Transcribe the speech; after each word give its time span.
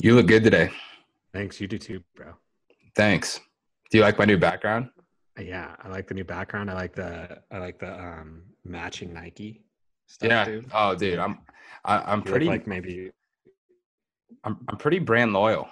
You 0.00 0.14
look 0.14 0.26
good 0.26 0.44
today. 0.44 0.70
Thanks. 1.32 1.60
You 1.60 1.66
do 1.68 1.78
too, 1.78 2.02
bro. 2.14 2.34
Thanks. 2.94 3.40
Do 3.90 3.98
you 3.98 4.04
like 4.04 4.18
my 4.18 4.24
new 4.24 4.38
background? 4.38 4.90
Yeah, 5.40 5.74
I 5.82 5.88
like 5.88 6.08
the 6.08 6.14
new 6.14 6.24
background. 6.24 6.70
I 6.70 6.74
like 6.74 6.94
the 6.94 7.38
I 7.50 7.58
like 7.58 7.78
the 7.78 7.92
um 7.92 8.42
matching 8.64 9.12
Nike 9.12 9.62
stuff. 10.06 10.28
yeah. 10.28 10.44
Dude. 10.44 10.66
Oh, 10.72 10.94
dude, 10.94 11.18
I'm 11.18 11.38
I, 11.84 11.98
I'm 11.98 12.18
You 12.20 12.24
pretty 12.24 12.46
like 12.46 12.66
maybe 12.66 13.10
I'm, 14.44 14.58
I'm 14.68 14.76
pretty 14.76 14.98
brand 14.98 15.32
loyal. 15.32 15.68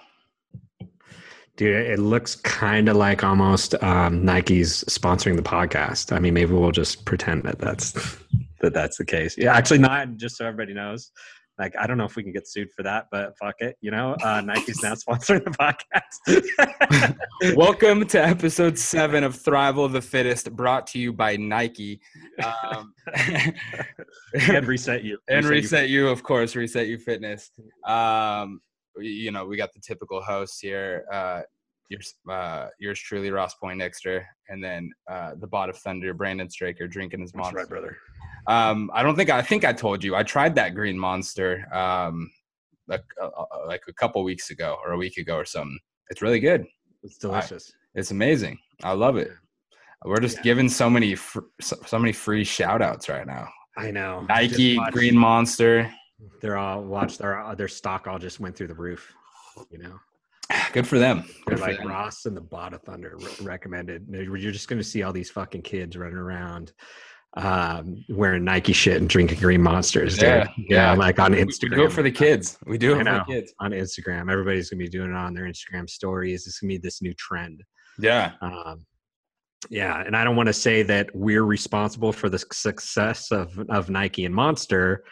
dude. 1.57 1.75
It 1.87 1.99
looks 1.99 2.35
kind 2.35 2.89
of 2.89 2.95
like 2.95 3.23
almost 3.23 3.81
um, 3.83 4.23
Nike's 4.25 4.83
sponsoring 4.85 5.35
the 5.35 5.41
podcast. 5.41 6.15
I 6.15 6.19
mean, 6.19 6.33
maybe 6.33 6.53
we'll 6.53 6.71
just 6.71 7.05
pretend 7.05 7.43
that 7.43 7.59
that's 7.59 7.91
that 8.61 8.73
that's 8.73 8.97
the 8.97 9.05
case. 9.05 9.37
Yeah, 9.37 9.55
actually, 9.55 9.79
not. 9.79 10.15
Just 10.17 10.37
so 10.37 10.45
everybody 10.45 10.73
knows. 10.73 11.11
Like, 11.59 11.73
I 11.79 11.87
don't 11.87 11.97
know 11.97 12.05
if 12.05 12.15
we 12.15 12.21
can 12.21 12.31
get 12.31 12.47
sued 12.47 12.71
for 12.71 12.83
that, 12.83 13.07
but 13.11 13.35
fuck 13.39 13.55
it. 13.59 13.77
You 13.81 13.89
know, 13.89 14.15
uh, 14.23 14.41
Nike's 14.41 14.83
now 14.83 14.93
sponsoring 15.09 15.43
the 15.43 15.49
podcast. 17.41 17.55
Welcome 17.55 18.05
to 18.07 18.23
episode 18.23 18.77
seven 18.77 19.23
of 19.23 19.35
Thrival 19.35 19.83
of 19.85 19.91
the 19.91 20.01
Fittest, 20.01 20.55
brought 20.55 20.85
to 20.87 20.99
you 20.99 21.11
by 21.11 21.35
Nike. 21.35 21.99
Um, 22.43 22.93
and 24.35 24.67
reset 24.67 25.03
you. 25.03 25.17
and 25.29 25.45
you. 25.45 25.49
reset 25.49 25.89
you, 25.89 26.07
of 26.09 26.21
course, 26.21 26.55
reset 26.55 26.85
you 26.85 26.99
fitness. 26.99 27.49
Um, 27.87 28.61
you 28.99 29.31
know, 29.31 29.43
we 29.45 29.57
got 29.57 29.73
the 29.73 29.79
typical 29.79 30.21
host 30.21 30.59
here. 30.61 31.05
Uh, 31.11 31.41
yours, 31.89 32.13
uh, 32.29 32.67
yours 32.79 32.99
truly, 32.99 33.31
Ross 33.31 33.55
Poindexter, 33.55 34.27
and 34.49 34.63
then 34.63 34.91
uh, 35.09 35.31
the 35.39 35.47
bot 35.47 35.69
of 35.69 35.77
thunder, 35.79 36.13
Brandon 36.13 36.51
Straker, 36.51 36.87
drinking 36.87 37.21
his 37.21 37.31
That's 37.31 37.41
monster. 37.41 37.57
right, 37.57 37.69
brother. 37.69 37.97
Um, 38.47 38.89
I 38.93 39.03
don't 39.03 39.15
think 39.15 39.29
I 39.29 39.41
think 39.41 39.65
I 39.65 39.73
told 39.73 40.03
you 40.03 40.15
I 40.15 40.23
tried 40.23 40.55
that 40.55 40.73
green 40.73 40.97
monster 40.97 41.65
um, 41.73 42.29
like 42.87 43.03
uh, 43.21 43.29
like 43.67 43.81
a 43.87 43.93
couple 43.93 44.23
weeks 44.23 44.49
ago 44.51 44.77
or 44.85 44.93
a 44.93 44.97
week 44.97 45.17
ago 45.17 45.35
or 45.35 45.45
something. 45.45 45.77
It's 46.09 46.21
really 46.21 46.39
good. 46.39 46.65
It's 47.03 47.17
delicious. 47.17 47.71
It's 47.95 48.11
amazing. 48.11 48.57
I 48.83 48.93
love 48.93 49.17
it. 49.17 49.31
We're 50.05 50.19
just 50.19 50.37
Yeah. 50.37 50.43
giving 50.43 50.69
so 50.69 50.89
many 50.89 51.15
fr- 51.15 51.39
so, 51.59 51.99
many 51.99 52.13
free 52.13 52.43
shout 52.43 52.81
outs 52.81 53.09
right 53.09 53.25
now. 53.27 53.49
I 53.75 53.91
know. 53.91 54.21
Nike, 54.29 54.79
Green 54.91 55.17
Monster. 55.17 55.91
They're 56.41 56.57
all 56.57 56.83
watched 56.83 57.19
their 57.19 57.53
their 57.57 57.67
stock 57.67 58.07
all 58.07 58.17
just 58.19 58.39
went 58.39 58.55
through 58.55 58.67
the 58.67 58.75
roof. 58.75 59.13
You 59.69 59.79
know, 59.79 59.99
Good 60.73 60.87
for 60.87 60.99
them. 60.99 61.27
they're 61.47 61.57
for 61.57 61.63
like 61.67 61.77
them. 61.79 61.87
Ross 61.87 62.25
and 62.25 62.37
the 62.37 62.41
Bot 62.41 62.73
of 62.73 62.81
Thunder 62.83 63.17
re- 63.19 63.45
recommended. 63.45 64.07
You're 64.09 64.51
just 64.51 64.67
going 64.69 64.79
to 64.79 64.87
see 64.87 65.03
all 65.03 65.11
these 65.11 65.29
fucking 65.29 65.63
kids 65.63 65.97
running 65.97 66.17
around 66.17 66.71
um, 67.37 68.03
wearing 68.09 68.43
Nike 68.43 68.73
shit 68.73 68.97
and 68.97 69.09
drinking 69.09 69.39
Green 69.39 69.61
Monsters. 69.61 70.15
Dude. 70.15 70.23
Yeah, 70.23 70.47
yeah, 70.57 70.91
yeah. 70.91 70.93
like 70.93 71.19
on 71.19 71.33
Instagram. 71.33 71.69
We 71.71 71.75
do 71.77 71.83
it 71.85 71.91
for 71.91 72.03
the 72.03 72.11
kids. 72.11 72.57
We 72.65 72.77
do 72.77 72.93
it 72.93 72.97
for 72.97 73.03
the 73.03 73.23
kids. 73.27 73.53
on 73.59 73.71
Instagram, 73.71 74.31
everybody's 74.31 74.69
gonna 74.69 74.79
be 74.83 74.89
doing 74.89 75.11
it 75.11 75.15
on 75.15 75.33
their 75.33 75.45
Instagram 75.45 75.89
stories. 75.89 76.47
It's 76.47 76.59
gonna 76.59 76.69
be 76.69 76.77
this 76.77 77.01
new 77.01 77.13
trend. 77.13 77.63
Yeah. 77.99 78.31
Um, 78.41 78.85
yeah, 79.69 80.03
and 80.05 80.15
I 80.15 80.23
don't 80.23 80.35
want 80.35 80.47
to 80.47 80.53
say 80.53 80.83
that 80.83 81.09
we're 81.15 81.43
responsible 81.43 82.13
for 82.13 82.29
the 82.29 82.39
success 82.39 83.31
of 83.31 83.57
of 83.69 83.89
Nike 83.89 84.25
and 84.25 84.33
Monster, 84.33 85.03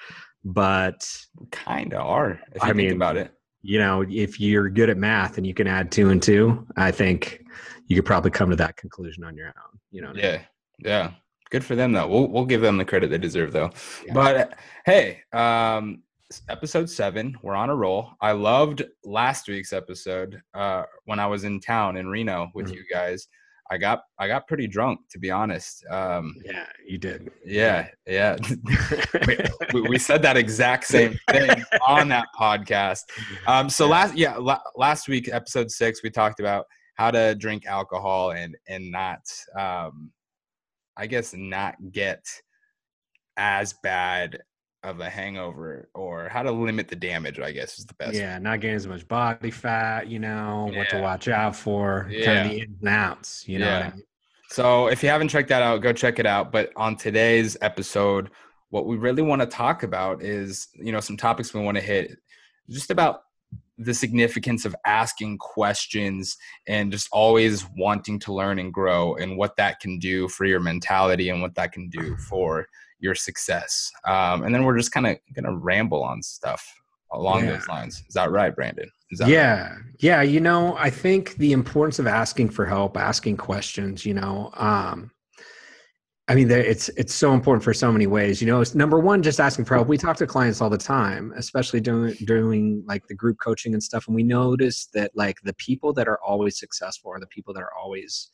but 0.43 1.07
Kind 1.51 1.93
of 1.93 2.01
are. 2.05 2.39
If 2.53 2.55
you 2.55 2.59
I 2.61 2.65
think 2.67 2.77
mean, 2.77 2.91
about 2.93 3.17
it. 3.17 3.31
you 3.63 3.79
know, 3.79 4.03
if 4.07 4.39
you're 4.39 4.69
good 4.69 4.89
at 4.89 4.97
math 4.97 5.37
and 5.37 5.45
you 5.47 5.53
can 5.53 5.67
add 5.67 5.91
two 5.91 6.09
and 6.09 6.21
two, 6.21 6.65
I 6.77 6.91
think 6.91 7.41
you 7.87 7.95
could 7.95 8.05
probably 8.05 8.31
come 8.31 8.49
to 8.51 8.55
that 8.55 8.77
conclusion 8.77 9.23
on 9.23 9.35
your 9.35 9.47
own. 9.47 9.79
You 9.91 10.01
know, 10.03 10.13
Yeah. 10.15 10.27
I 10.27 10.31
mean? 10.33 10.41
Yeah. 10.79 11.11
Good 11.51 11.63
for 11.63 11.75
them 11.75 11.91
though. 11.91 12.07
We'll 12.07 12.27
we'll 12.27 12.45
give 12.45 12.61
them 12.61 12.77
the 12.77 12.85
credit 12.85 13.09
they 13.09 13.17
deserve 13.17 13.51
though. 13.51 13.69
Yeah. 14.05 14.13
But 14.13 14.53
hey, 14.85 15.21
um 15.33 16.01
episode 16.49 16.89
7, 16.89 17.37
we're 17.43 17.55
on 17.55 17.69
a 17.69 17.75
roll. 17.75 18.09
I 18.19 18.31
loved 18.31 18.83
last 19.03 19.47
week's 19.47 19.71
episode 19.73 20.41
uh 20.53 20.83
when 21.05 21.19
I 21.19 21.27
was 21.27 21.43
in 21.43 21.59
town 21.59 21.97
in 21.97 22.07
Reno 22.07 22.49
with 22.55 22.67
Mhm. 22.67 22.75
you 22.75 22.83
guys. 22.91 23.27
I 23.71 23.77
got 23.77 24.01
I 24.19 24.27
got 24.27 24.47
pretty 24.47 24.67
drunk 24.67 24.99
to 25.11 25.19
be 25.19 25.29
honest. 25.31 25.85
Um 25.89 26.35
yeah, 26.43 26.65
you 26.85 26.97
did. 26.97 27.31
yeah, 27.45 27.87
yeah. 28.07 28.37
we, 29.73 29.81
we 29.81 29.97
said 29.99 30.21
that 30.23 30.37
exact 30.37 30.85
same 30.85 31.17
thing 31.29 31.63
on 31.87 32.07
that 32.09 32.27
podcast. 32.39 33.03
Um, 33.47 33.69
so 33.69 33.87
last, 33.87 34.15
yeah, 34.15 34.35
la- 34.37 34.61
last 34.75 35.07
week, 35.07 35.29
episode 35.31 35.71
six, 35.71 36.01
we 36.03 36.09
talked 36.09 36.39
about 36.39 36.65
how 36.95 37.11
to 37.11 37.35
drink 37.35 37.65
alcohol 37.65 38.31
and 38.31 38.55
and 38.67 38.91
not, 38.91 39.21
um, 39.57 40.11
I 40.97 41.07
guess, 41.07 41.33
not 41.33 41.75
get 41.91 42.25
as 43.37 43.73
bad 43.83 44.39
of 44.83 44.99
a 44.99 45.09
hangover 45.09 45.89
or 45.95 46.29
how 46.29 46.43
to 46.43 46.51
limit 46.51 46.87
the 46.87 46.95
damage. 46.95 47.39
I 47.39 47.51
guess 47.51 47.79
is 47.79 47.85
the 47.85 47.95
best. 47.95 48.13
yeah, 48.15 48.37
not 48.37 48.59
getting 48.61 48.75
as 48.75 48.87
much 48.87 49.07
body 49.07 49.51
fat. 49.51 50.07
You 50.07 50.19
know 50.19 50.71
what 50.75 50.89
to 50.89 51.01
watch 51.01 51.27
out 51.27 51.55
for. 51.55 52.03
Kind 52.03 52.13
Yeah. 52.13 52.43
of 52.43 52.51
the 52.51 52.59
ins 52.61 52.79
and 52.81 52.89
outs. 52.89 53.47
You 53.47 53.59
know 53.59 53.65
what 53.71 53.79
Yeah. 53.79 53.87
I 53.91 53.95
mean? 53.95 54.03
So 54.49 54.87
if 54.87 55.01
you 55.01 55.09
haven't 55.09 55.29
checked 55.29 55.49
that 55.49 55.63
out, 55.63 55.81
go 55.81 55.91
check 55.91 56.19
it 56.19 56.27
out. 56.27 56.51
But 56.51 56.71
on 56.75 56.95
today's 56.97 57.57
episode, 57.61 58.29
what 58.69 58.85
we 58.85 58.95
really 58.95 59.23
want 59.23 59.41
to 59.41 59.47
talk 59.47 59.81
about 59.83 60.21
is, 60.21 60.67
you 60.75 60.91
know, 60.91 60.99
some 60.99 61.17
topics 61.17 61.53
we 61.53 61.61
want 61.61 61.77
to 61.77 61.83
hit 61.83 62.17
just 62.69 62.91
about 62.91 63.21
the 63.77 63.93
significance 63.93 64.65
of 64.65 64.75
asking 64.85 65.37
questions 65.37 66.37
and 66.67 66.91
just 66.91 67.09
always 67.11 67.65
wanting 67.77 68.19
to 68.19 68.33
learn 68.33 68.57
and 68.59 68.73
grow 68.73 69.15
and 69.15 69.37
what 69.37 69.55
that 69.57 69.79
can 69.79 69.99
do 69.99 70.27
for 70.29 70.45
your 70.45 70.59
mentality 70.59 71.29
and 71.29 71.41
what 71.41 71.55
that 71.55 71.71
can 71.71 71.89
do 71.89 72.15
for 72.17 72.67
your 72.99 73.15
success. 73.15 73.91
Um, 74.07 74.43
and 74.43 74.55
then 74.55 74.63
we're 74.63 74.77
just 74.77 74.91
kind 74.93 75.05
of 75.07 75.17
going 75.33 75.45
to 75.45 75.55
ramble 75.55 76.03
on 76.03 76.23
stuff 76.23 76.65
along 77.11 77.43
Yeah. 77.45 77.51
those 77.57 77.67
lines. 77.67 78.03
Is 78.07 78.13
that 78.13 78.31
right, 78.31 78.55
Brandon? 78.55 78.89
Is 79.11 79.19
that 79.19 79.25
right? 79.25 79.33
yeah 79.33 79.75
yeah 79.99 80.21
you 80.23 80.39
know 80.39 80.75
i 80.79 80.89
think 80.89 81.35
the 81.35 81.51
importance 81.53 81.99
of 81.99 82.07
asking 82.07 82.49
for 82.49 82.65
help 82.65 82.97
asking 82.97 83.37
questions 83.37 84.03
you 84.03 84.15
know 84.15 84.49
um 84.55 85.11
i 86.27 86.33
mean 86.35 86.49
it's 86.49 86.89
it's 86.89 87.13
so 87.13 87.33
important 87.33 87.63
for 87.63 87.73
so 87.73 87.91
many 87.91 88.07
ways 88.07 88.41
you 88.41 88.47
know? 88.47 88.59
It's 88.61 88.73
number 88.75 88.99
one 88.99 89.21
just 89.21 89.39
asking 89.39 89.65
for 89.65 89.75
help. 89.75 89.87
We 89.87 89.97
talk 89.97 90.17
to 90.17 90.27
clients 90.27 90.59
all 90.61 90.69
the 90.69 90.77
time 90.77 91.33
especially 91.37 91.79
doing 91.79 92.15
doing 92.25 92.83
like 92.87 93.05
the 93.07 93.13
group 93.15 93.37
coaching 93.39 93.73
and 93.73 93.83
stuff 93.83 94.07
and 94.07 94.15
we 94.15 94.23
notice 94.23 94.87
that 94.93 95.11
like 95.15 95.37
the 95.43 95.53
people 95.53 95.93
that 95.93 96.07
are 96.07 96.19
always 96.25 96.59
successful 96.59 97.11
are 97.11 97.19
the 97.19 97.27
people 97.27 97.53
that 97.53 97.61
are 97.61 97.73
always 97.79 98.29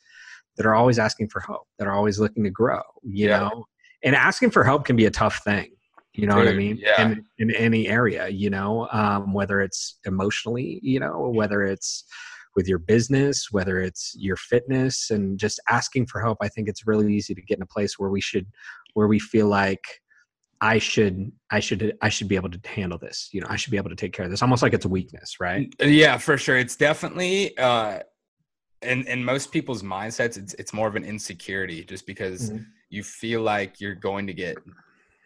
that 0.56 0.66
are 0.66 0.74
always 0.74 0.98
asking 0.98 1.28
for 1.28 1.40
help 1.40 1.66
that 1.78 1.86
are 1.86 1.92
always 1.94 2.18
looking 2.18 2.44
to 2.44 2.50
grow 2.50 2.80
you 3.02 3.28
Yeah. 3.28 3.40
know? 3.40 3.64
And 4.04 4.16
asking 4.16 4.50
for 4.50 4.64
help 4.64 4.84
can 4.84 4.96
be 4.96 5.06
a 5.06 5.10
tough 5.10 5.38
thing 5.44 5.72
you 6.14 6.26
know 6.26 6.36
what 6.36 6.48
i 6.48 6.52
mean? 6.52 6.76
yeah. 6.78 7.02
in, 7.02 7.24
in 7.38 7.50
any 7.54 7.88
area 7.88 8.28
you 8.28 8.48
know? 8.50 8.88
Um, 8.92 9.32
whether 9.34 9.60
it's 9.60 9.98
emotionally 10.06 10.78
you 10.82 10.98
know? 11.00 11.28
Whether 11.28 11.62
it's 11.64 12.04
with 12.56 12.68
your 12.68 12.78
business 12.78 13.48
whether 13.50 13.80
it's 13.80 14.14
your 14.16 14.36
fitness 14.36 15.10
and 15.10 15.38
just 15.38 15.60
asking 15.68 16.06
for 16.06 16.20
help 16.20 16.38
i 16.40 16.48
think 16.48 16.68
it's 16.68 16.86
really 16.86 17.14
easy 17.14 17.34
to 17.34 17.42
get 17.42 17.58
in 17.58 17.62
a 17.62 17.66
place 17.66 17.98
where 17.98 18.10
we 18.10 18.20
should 18.20 18.46
where 18.94 19.06
we 19.08 19.18
feel 19.18 19.48
like 19.48 19.82
i 20.60 20.78
should 20.78 21.32
i 21.50 21.58
should 21.60 21.96
i 22.02 22.08
should 22.08 22.28
be 22.28 22.36
able 22.36 22.50
to 22.50 22.60
handle 22.68 22.98
this 22.98 23.28
you 23.32 23.40
know 23.40 23.46
i 23.50 23.56
should 23.56 23.70
be 23.70 23.76
able 23.76 23.90
to 23.90 23.96
take 23.96 24.12
care 24.12 24.24
of 24.24 24.30
this 24.30 24.42
almost 24.42 24.62
like 24.62 24.72
it's 24.74 24.84
a 24.84 24.88
weakness 24.88 25.40
right 25.40 25.72
Yeah, 25.80 26.18
for 26.18 26.36
sure. 26.38 26.56
It's 26.56 26.76
definitely 26.76 27.56
uh 27.58 28.00
in 28.82 29.06
in 29.06 29.24
most 29.24 29.52
people's 29.52 29.82
mindsets 29.82 30.36
it's 30.36 30.54
it's 30.54 30.72
more 30.72 30.88
of 30.88 30.96
an 30.96 31.04
insecurity 31.04 31.84
just 31.84 32.06
because 32.06 32.50
Mhm. 32.50 32.66
you 32.90 33.02
feel 33.02 33.40
like 33.42 33.80
you're 33.80 33.94
going 33.94 34.26
to 34.26 34.34
get 34.34 34.56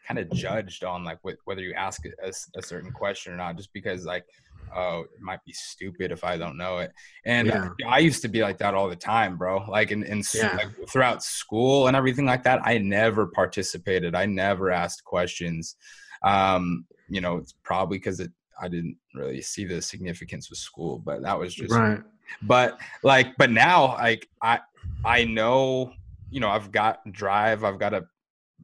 kind 0.07 0.19
of 0.21 0.31
judged 0.31 0.85
on 0.85 1.05
like 1.05 1.19
wh- 1.27 1.41
whether 1.47 1.63
you 1.63 1.73
ask 1.75 2.03
a 2.23 2.63
certain 2.63 2.93
question 2.93 3.33
or 3.33 3.37
not 3.37 3.57
just 3.57 3.73
because 3.73 4.05
like 4.05 4.25
oh 4.75 5.01
it 5.03 5.21
might 5.21 5.43
be 5.45 5.53
stupid 5.53 6.13
if 6.13 6.25
i 6.25 6.37
don't 6.37 6.57
know 6.57 6.79
it. 6.79 6.93
And 7.25 7.49
Yeah. 7.49 7.69
i 7.87 7.99
used 7.99 8.23
to 8.23 8.29
be 8.29 8.43
like 8.43 8.59
that 8.59 8.75
all 8.75 8.89
the 8.89 8.97
time 8.97 9.37
bro. 9.37 9.65
Like 9.69 9.91
in, 9.91 10.03
in 10.05 10.23
Yeah. 10.35 10.57
like 10.57 10.69
throughout 10.89 11.23
school 11.23 11.87
and 11.87 11.97
everything 11.97 12.27
like 12.27 12.43
that 12.45 12.61
i 12.65 12.79
never 12.79 13.27
participated. 13.27 14.15
I 14.15 14.27
never 14.27 14.71
asked 14.71 15.05
questions. 15.05 15.77
Um 16.23 16.87
you 17.09 17.21
know 17.21 17.37
it's 17.37 17.53
probably 17.63 17.99
because 17.99 18.19
it 18.21 18.33
i 18.61 18.69
didn't 18.69 18.97
really 19.15 19.41
see 19.43 19.65
the 19.65 19.81
significance 19.81 20.51
of 20.51 20.57
school 20.57 20.99
but 20.99 21.23
that 21.23 21.39
was 21.39 21.55
just 21.55 21.73
right. 21.73 22.01
But 22.43 22.81
like 23.03 23.37
but 23.37 23.51
now 23.51 23.95
like 23.95 24.29
i 24.43 24.59
i 25.05 25.25
know 25.25 25.93
you 26.31 26.41
know 26.41 26.49
i've 26.49 26.73
got 26.73 27.01
drive 27.13 27.63
i've 27.63 27.79
got 27.79 27.95
a 27.95 28.05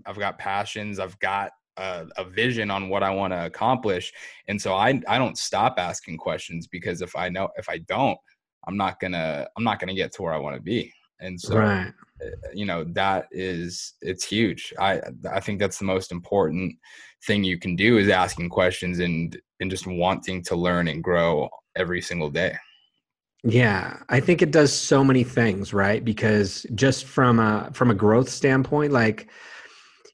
i've 0.07 0.19
got 0.19 0.39
passions 0.39 0.99
i've 0.99 1.19
got 1.21 1.53
a, 1.77 2.07
a 2.17 2.25
vision 2.25 2.71
on 2.71 2.89
what 2.89 3.03
i 3.03 3.11
want 3.11 3.33
to 3.33 3.47
accomplish. 3.47 4.13
And 4.49 4.61
so 4.61 4.75
i 4.75 5.01
i 5.09 5.19
don't 5.19 5.39
stop 5.39 5.75
asking 5.79 6.19
questions 6.19 6.67
because 6.67 7.03
if 7.03 7.17
i 7.17 7.29
know 7.29 7.49
if 7.57 7.69
i 7.69 7.79
don't 7.79 8.19
i'm 8.67 8.77
not 8.77 9.01
gonna 9.01 9.47
i'm 9.57 9.65
not 9.65 9.81
gonna 9.81 9.95
get 9.95 10.13
to 10.13 10.23
where 10.23 10.35
i 10.35 10.39
want 10.39 10.57
to 10.57 10.63
be. 10.63 10.93
And 11.21 11.41
so 11.41 11.57
right. 11.57 11.93
Uh, 12.23 12.29
you 12.53 12.67
know 12.67 12.85
that 12.85 13.27
is 13.33 13.95
it's 14.01 14.25
huge. 14.25 14.73
I 14.79 15.01
i 15.31 15.41
think 15.41 15.59
that's 15.59 15.79
the 15.79 15.85
most 15.85 16.13
important 16.13 16.77
thing 17.27 17.45
you 17.45 17.59
can 17.59 17.77
do 17.77 17.99
is 17.99 18.09
asking 18.09 18.49
questions 18.49 18.99
and 18.99 19.41
and 19.61 19.71
just 19.71 19.87
wanting 19.87 20.43
to 20.45 20.57
learn 20.57 20.89
and 20.89 21.03
grow 21.03 21.49
every 21.77 22.03
single 22.03 22.31
day. 22.31 22.57
Yeah, 23.45 23.99
I 24.09 24.21
think 24.21 24.41
it 24.41 24.53
does 24.53 24.73
so 24.73 25.03
many 25.03 25.25
things, 25.25 25.75
right? 25.75 26.05
Because 26.05 26.65
just 26.75 27.07
from 27.07 27.41
a 27.41 27.71
from 27.73 27.91
a 27.91 27.95
growth 27.95 28.29
standpoint, 28.29 28.93
like 28.93 29.31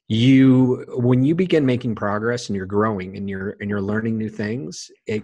you 0.09 0.85
when 0.95 1.23
you 1.23 1.35
begin 1.35 1.65
making 1.65 1.93
progress 1.93 2.49
and 2.49 2.55
you're 2.55 2.65
growing 2.65 3.15
and 3.15 3.29
you're 3.29 3.55
and 3.61 3.69
you're 3.69 3.81
learning 3.81 4.17
new 4.17 4.27
things, 4.29 4.89
it 5.05 5.23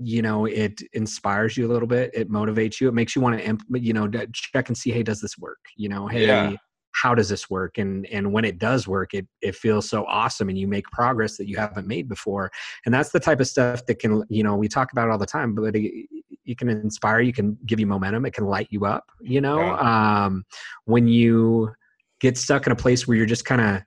you 0.00 0.22
know 0.22 0.44
it 0.44 0.82
inspires 0.92 1.56
you 1.56 1.66
a 1.66 1.72
little 1.72 1.86
bit. 1.86 2.10
It 2.12 2.28
motivates 2.28 2.80
you. 2.80 2.88
It 2.88 2.94
makes 2.94 3.14
you 3.14 3.22
want 3.22 3.40
to 3.40 3.58
you 3.80 3.92
know 3.92 4.08
check 4.32 4.68
and 4.68 4.76
see 4.76 4.90
hey 4.90 5.04
does 5.04 5.20
this 5.20 5.38
work? 5.38 5.60
You 5.76 5.88
know 5.88 6.08
hey 6.08 6.26
yeah. 6.26 6.56
how 6.92 7.14
does 7.14 7.28
this 7.28 7.48
work? 7.48 7.78
And 7.78 8.06
and 8.06 8.32
when 8.32 8.44
it 8.44 8.58
does 8.58 8.88
work 8.88 9.14
it 9.14 9.28
it 9.40 9.54
feels 9.54 9.88
so 9.88 10.04
awesome 10.06 10.48
and 10.48 10.58
you 10.58 10.66
make 10.66 10.90
progress 10.90 11.36
that 11.36 11.46
you 11.46 11.56
haven't 11.56 11.86
made 11.86 12.08
before. 12.08 12.50
And 12.86 12.92
that's 12.92 13.10
the 13.10 13.20
type 13.20 13.38
of 13.38 13.46
stuff 13.46 13.86
that 13.86 14.00
can 14.00 14.24
you 14.28 14.42
know 14.42 14.56
we 14.56 14.66
talk 14.66 14.90
about 14.90 15.06
it 15.06 15.12
all 15.12 15.18
the 15.18 15.26
time 15.26 15.54
but 15.54 15.76
it, 15.76 16.08
it 16.44 16.58
can 16.58 16.68
inspire 16.68 17.20
you 17.20 17.32
can 17.32 17.56
give 17.66 17.78
you 17.78 17.86
momentum. 17.86 18.26
It 18.26 18.34
can 18.34 18.46
light 18.46 18.66
you 18.70 18.84
up 18.84 19.04
you 19.20 19.40
know? 19.40 19.60
Yeah. 19.60 20.24
um 20.24 20.44
when 20.86 21.06
you 21.06 21.72
get 22.18 22.36
stuck 22.36 22.66
in 22.66 22.72
a 22.72 22.76
place 22.76 23.06
where 23.06 23.16
you're 23.16 23.24
just 23.24 23.44
kind 23.44 23.60
of 23.60 23.82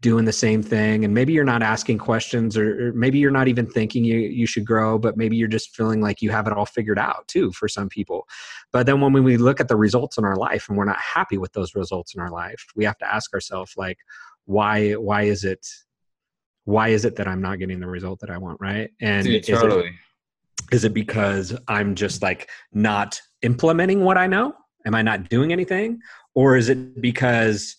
doing 0.00 0.24
the 0.24 0.32
same 0.32 0.62
thing. 0.62 1.04
And 1.04 1.12
maybe 1.12 1.32
you're 1.32 1.44
not 1.44 1.62
asking 1.62 1.98
questions 1.98 2.56
or, 2.56 2.88
or, 2.88 2.92
maybe 2.92 3.18
you're 3.18 3.32
not 3.32 3.48
even 3.48 3.66
thinking 3.66 4.04
you, 4.04 4.18
you 4.18 4.46
should 4.46 4.64
grow 4.64 4.98
but 4.98 5.16
maybe 5.16 5.36
you're 5.36 5.48
just 5.48 5.74
feeling 5.74 6.00
like 6.00 6.22
you 6.22 6.30
have 6.30 6.46
it 6.46 6.52
all 6.52 6.66
figured 6.66 6.98
out 6.98 7.26
too 7.26 7.50
for 7.52 7.66
some 7.66 7.88
people. 7.88 8.26
But 8.72 8.86
then 8.86 9.00
when 9.00 9.12
we 9.12 9.36
look 9.36 9.60
at 9.60 9.68
the 9.68 9.76
results 9.76 10.16
in 10.16 10.24
our 10.24 10.36
life 10.36 10.68
and 10.68 10.78
we're 10.78 10.84
not 10.84 11.00
happy 11.00 11.38
with 11.38 11.52
those 11.52 11.74
results 11.74 12.14
in 12.14 12.20
our 12.20 12.30
life 12.30 12.64
we 12.76 12.84
have 12.84 12.98
to 12.98 13.12
ask 13.12 13.34
ourselves 13.34 13.74
like 13.76 13.98
why 14.44 14.92
why 14.92 15.22
is 15.22 15.44
it 15.44 15.66
why 16.64 16.88
is 16.88 17.04
it 17.04 17.16
that 17.16 17.26
i'm 17.26 17.42
not 17.42 17.58
getting 17.58 17.80
the 17.80 17.86
result 17.86 18.20
that 18.20 18.30
i 18.30 18.38
want 18.38 18.58
right? 18.60 18.90
And 19.00 19.24
Dude, 19.24 19.44
totally. 19.44 19.80
is, 19.80 19.86
it, 19.86 20.74
is 20.76 20.84
it 20.84 20.94
because 20.94 21.56
i'm 21.66 21.94
just 21.94 22.22
like 22.22 22.48
not 22.72 23.20
implementing 23.42 24.04
what 24.04 24.16
i 24.16 24.26
know? 24.26 24.54
Am 24.86 24.94
i 24.94 25.02
not 25.02 25.28
doing 25.28 25.52
anything? 25.52 26.00
Or 26.34 26.56
is 26.56 26.68
it 26.68 27.00
because 27.00 27.76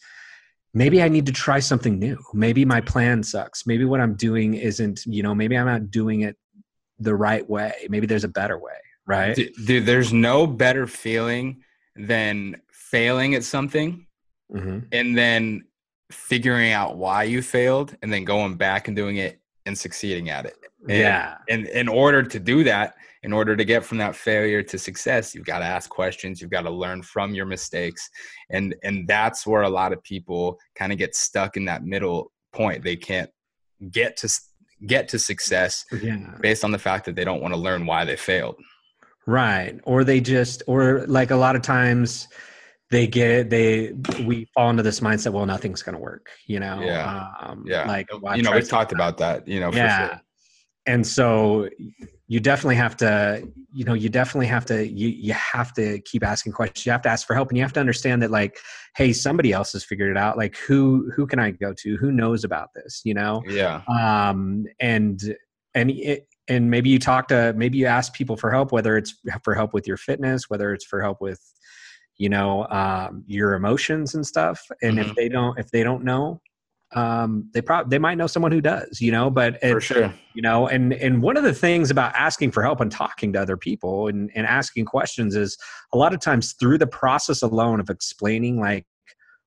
maybe 0.74 1.01
I 1.01 1.07
need 1.07 1.25
to 1.25 1.31
try 1.31 1.60
something 1.60 2.00
new. 2.00 2.18
Maybe 2.33 2.66
my 2.66 2.81
plan 2.81 3.24
sucks. 3.24 3.66
Maybe 3.66 3.86
what 3.86 4.00
I'm 4.00 4.16
doing 4.16 4.54
isn't, 4.54 5.06
you 5.06 5.24
know, 5.24 5.33
maybe 5.33 5.57
I'm 5.57 5.66
not 5.66 5.92
doing 5.92 6.21
it 6.21 6.38
the 7.00 7.16
right 7.16 7.48
way. 7.50 7.88
Maybe 7.89 8.06
there's 8.07 8.24
a 8.24 8.30
better 8.30 8.57
way, 8.57 8.77
right? 9.06 9.36
Dude, 9.36 9.86
there's 9.86 10.13
no 10.13 10.45
better 10.45 10.88
feeling 10.88 11.63
than 11.95 12.62
failing 12.71 13.36
at 13.36 13.44
something 13.44 14.06
mm-hmm. 14.54 14.80
and 14.92 15.18
then 15.18 15.66
figuring 16.12 16.72
out 16.72 16.98
why 16.98 17.24
you 17.24 17.42
failed 17.42 17.95
and 18.01 18.12
then 18.12 18.25
going 18.25 18.56
back 18.56 18.88
and 18.88 18.95
doing 18.95 19.18
it 19.18 19.38
and 19.69 19.77
succeeding 19.77 20.30
at 20.30 20.45
it. 20.45 20.57
And, 20.89 20.98
yeah. 20.98 21.38
And 21.48 21.68
in 21.68 21.88
order 21.88 22.24
to 22.24 22.39
do 22.39 22.66
that, 22.66 22.95
in 23.24 23.33
order 23.33 23.56
to 23.56 23.66
get 23.66 23.83
from 23.83 23.98
that 23.98 24.16
failure 24.16 24.63
to 24.63 24.77
success 24.77 25.36
you've 25.36 25.45
got 25.45 25.60
to 25.60 25.66
ask 25.66 25.89
questions 25.89 26.42
you've 26.42 26.51
got 26.51 26.62
to 26.62 26.69
learn 26.69 27.01
from 27.01 27.33
your 27.33 27.45
mistakes 27.45 28.10
and 28.50 28.75
and 28.83 29.07
that's 29.07 29.45
where 29.45 29.63
a 29.63 29.69
lot 29.69 29.92
of 29.92 30.01
people 30.04 30.57
kind 30.75 30.92
of 30.92 30.98
get 30.98 31.16
stuck 31.16 31.57
in 31.57 31.66
that 31.66 31.83
middle 31.83 32.31
point 32.54 32.83
they 32.83 32.95
can't 32.95 33.30
get 33.92 34.16
to 34.16 34.30
get 34.88 35.10
to 35.10 35.19
success 35.19 35.86
yeah. 36.01 36.33
based 36.39 36.63
on 36.63 36.72
the 36.72 36.80
fact 36.80 37.06
that 37.06 37.15
they 37.15 37.25
don't 37.25 37.42
want 37.42 37.54
to 37.54 37.60
learn 37.60 37.86
why 37.86 38.06
they 38.06 38.15
failed 38.15 38.56
right 39.25 39.80
or 39.83 40.04
they 40.04 40.22
just 40.22 40.63
or 40.68 41.06
like 41.07 41.31
a 41.31 41.36
lot 41.36 41.57
of 41.57 41.62
times 41.62 42.27
they 42.91 43.07
get 43.07 43.50
they 43.50 43.94
we 44.25 44.45
fall 44.53 44.69
into 44.69 44.83
this 44.83 45.00
mindset 45.00 45.31
well 45.31 45.45
nothing's 45.45 45.81
going 45.81 45.95
to 45.95 46.01
work 46.01 46.30
you 46.47 46.59
know? 46.59 46.81
Yeah. 46.81 47.31
Um, 47.39 47.63
yeah. 47.68 47.86
like 47.86 48.07
you 48.36 48.41
know 48.41 48.51
we've 48.51 48.68
talked 48.68 48.91
about 48.91 49.18
that 49.18 49.47
you 49.47 49.59
know 49.59 49.71
yeah. 49.71 50.07
sure. 50.07 50.21
and 50.86 51.06
so 51.06 51.69
you 52.30 52.39
definitely 52.39 52.75
have 52.75 52.95
to 52.97 53.47
you 53.74 53.83
know 53.83 53.94
you 53.94 54.07
definitely 54.07 54.47
have 54.47 54.65
to 54.65 54.88
you 54.88 55.09
you 55.09 55.33
have 55.33 55.74
to 55.74 56.00
keep 56.01 56.24
asking 56.24 56.53
questions. 56.53 56.86
You 56.86 56.91
have 56.91 57.01
to 57.01 57.09
ask 57.09 57.25
for 57.25 57.33
help 57.33 57.50
and 57.50 57.57
you 57.57 57.63
have 57.63 57.74
to 57.74 57.80
understand 57.80 58.21
that 58.21 58.31
like 58.31 58.57
hey 58.95 59.12
somebody 59.12 59.51
else 59.51 59.74
has 59.74 59.83
figured 59.83 60.12
it 60.12 60.18
out. 60.18 60.38
Like 60.38 60.56
who 60.57 61.12
who 61.15 61.25
can 61.27 61.39
i 61.39 61.51
go 61.51 61.74
to? 61.74 61.97
Who 61.97 62.12
knows 62.12 62.44
about 62.44 62.69
this 62.75 63.01
you 63.03 63.13
know? 63.13 63.44
Yeah. 63.47 63.81
Um 63.88 64.65
and 64.80 65.36
and 65.74 65.91
it 65.91 66.27
and 66.47 66.69
maybe 66.69 66.89
you 66.89 67.00
talk 67.00 67.27
to 67.30 67.53
maybe 67.57 67.80
you 67.80 67.88
ask 67.88 68.13
people 68.13 68.38
for 68.38 68.51
help 68.51 68.71
whether 68.71 68.95
it's 68.95 69.13
for 69.44 69.56
help 69.56 69.74
with 69.74 69.88
your 69.88 69.97
fitness 69.97 70.50
whether 70.50 70.74
it's 70.74 70.86
for 70.86 71.01
help 71.01 71.21
with 71.21 71.41
you 72.19 72.30
know 72.30 72.68
um, 72.68 73.24
your 73.25 73.56
emotions 73.56 74.13
and 74.13 74.25
stuff 74.25 74.63
and 74.83 75.00
mm-hmm. 75.00 75.10
if 75.10 75.16
they 75.16 75.27
don't 75.27 75.57
if 75.57 75.71
they 75.71 75.81
don't 75.81 76.04
know 76.04 76.39
um, 76.94 77.50
they 77.54 77.62
probably 77.62 77.89
they 77.89 78.00
might 78.00 78.16
know 78.16 78.25
someone 78.25 78.51
who 78.51 78.62
does, 78.62 79.00
you 79.00 79.12
know. 79.12 79.30
But 79.30 79.60
it, 79.62 79.74
for 79.74 79.81
sure, 79.81 80.13
you 80.33 80.42
know, 80.42 80.68
and 80.68 80.94
and 80.94 81.21
one 81.21 81.38
of 81.38 81.44
the 81.44 81.54
things 81.54 81.92
about 81.92 82.16
asking 82.16 82.51
for 82.51 82.63
help 82.63 82.81
and 82.81 82.92
talking 82.92 83.31
to 83.33 83.42
other 83.42 83.57
people 83.57 84.07
and 84.07 84.31
and 84.33 84.48
asking 84.48 84.86
questions 84.86 85.36
is 85.36 85.56
a 85.94 85.98
lot 85.98 86.13
of 86.13 86.19
times 86.19 86.54
through 86.54 86.80
the 86.80 86.88
process 86.88 87.44
alone 87.44 87.80
of 87.80 87.92
explaining 87.92 88.60
like 88.60 88.88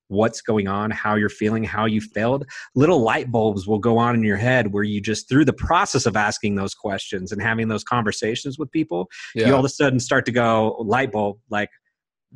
what's 0.07 0.41
going 0.41 0.67
on, 0.67 0.91
how 0.91 1.15
you're 1.15 1.29
feeling, 1.29 1.63
how 1.63 1.85
you 1.85 1.99
failed, 1.99 2.45
little 2.75 2.99
light 2.99 3.31
bulbs 3.31 3.67
will 3.67 3.79
go 3.79 3.97
on 3.97 4.15
in 4.15 4.23
your 4.23 4.37
head 4.37 4.71
where 4.71 4.83
you 4.83 5.01
just 5.01 5.27
through 5.27 5.43
the 5.43 5.53
process 5.53 6.05
of 6.05 6.15
asking 6.15 6.55
those 6.55 6.73
questions 6.73 7.31
and 7.31 7.41
having 7.41 7.67
those 7.67 7.83
conversations 7.83 8.59
with 8.59 8.71
people, 8.71 9.09
yeah. 9.35 9.47
you 9.47 9.53
all 9.53 9.59
of 9.59 9.65
a 9.65 9.69
sudden 9.69 9.99
start 9.99 10.25
to 10.25 10.31
go 10.31 10.77
light 10.79 11.11
bulb 11.11 11.39
like 11.49 11.69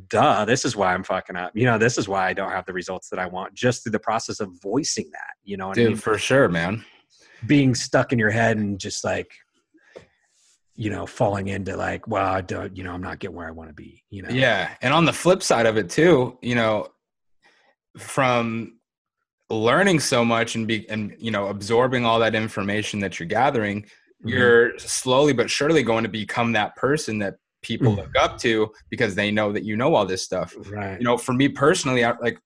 duh, 0.09 0.45
this 0.45 0.65
is 0.65 0.75
why 0.75 0.93
I'm 0.93 1.03
fucking 1.03 1.35
up. 1.35 1.51
You 1.55 1.65
know, 1.65 1.77
this 1.77 1.97
is 1.97 2.07
why 2.07 2.27
I 2.27 2.33
don't 2.33 2.51
have 2.51 2.65
the 2.65 2.73
results 2.73 3.09
that 3.09 3.19
I 3.19 3.25
want 3.25 3.53
just 3.53 3.83
through 3.83 3.93
the 3.93 3.99
process 3.99 4.39
of 4.39 4.49
voicing 4.61 5.09
that, 5.11 5.33
you 5.43 5.57
know. 5.57 5.73
Dude, 5.73 5.85
I 5.85 5.89
mean? 5.89 5.97
for 5.97 6.17
sure, 6.17 6.49
man. 6.49 6.85
Being 7.45 7.75
stuck 7.75 8.13
in 8.13 8.19
your 8.19 8.29
head 8.29 8.57
and 8.57 8.79
just 8.79 9.03
like, 9.03 9.31
you 10.75 10.89
know, 10.89 11.05
falling 11.05 11.47
into 11.47 11.75
like, 11.75 12.07
well, 12.07 12.25
I 12.25 12.41
don't, 12.41 12.75
you 12.75 12.83
know, 12.83 12.91
I'm 12.91 13.01
not 13.01 13.19
getting 13.19 13.35
where 13.35 13.47
I 13.47 13.51
want 13.51 13.69
to 13.69 13.73
be, 13.73 14.03
you 14.09 14.21
know. 14.21 14.29
Yeah. 14.29 14.75
And 14.81 14.93
on 14.93 15.05
the 15.05 15.13
flip 15.13 15.41
side 15.41 15.65
of 15.65 15.77
it 15.77 15.89
too, 15.89 16.37
you 16.41 16.55
know, 16.55 16.87
from 17.97 18.77
learning 19.49 19.99
so 19.99 20.23
much 20.23 20.55
and 20.55 20.67
be 20.67 20.87
and 20.89 21.15
you 21.17 21.31
know, 21.31 21.47
absorbing 21.47 22.05
all 22.05 22.19
that 22.19 22.35
information 22.35 22.99
that 22.99 23.19
you're 23.19 23.27
gathering, 23.27 23.81
mm-hmm. 23.81 24.29
you're 24.29 24.77
slowly 24.77 25.33
but 25.33 25.49
surely 25.49 25.81
going 25.81 26.03
to 26.03 26.09
become 26.09 26.51
that 26.51 26.75
person 26.75 27.17
that 27.19 27.35
people 27.67 27.91
mm. 27.91 27.97
look 27.97 28.15
up 28.17 28.37
to 28.39 28.71
because 28.89 29.13
they 29.13 29.29
know 29.29 29.51
that 29.51 29.63
you 29.63 29.75
know 29.75 29.93
all 29.93 30.05
this 30.05 30.23
stuff. 30.23 30.55
Right. 30.69 30.97
You 30.97 31.03
know, 31.03 31.17
for 31.17 31.33
me 31.33 31.49
personally, 31.49 32.05
I, 32.05 32.13
like 32.21 32.39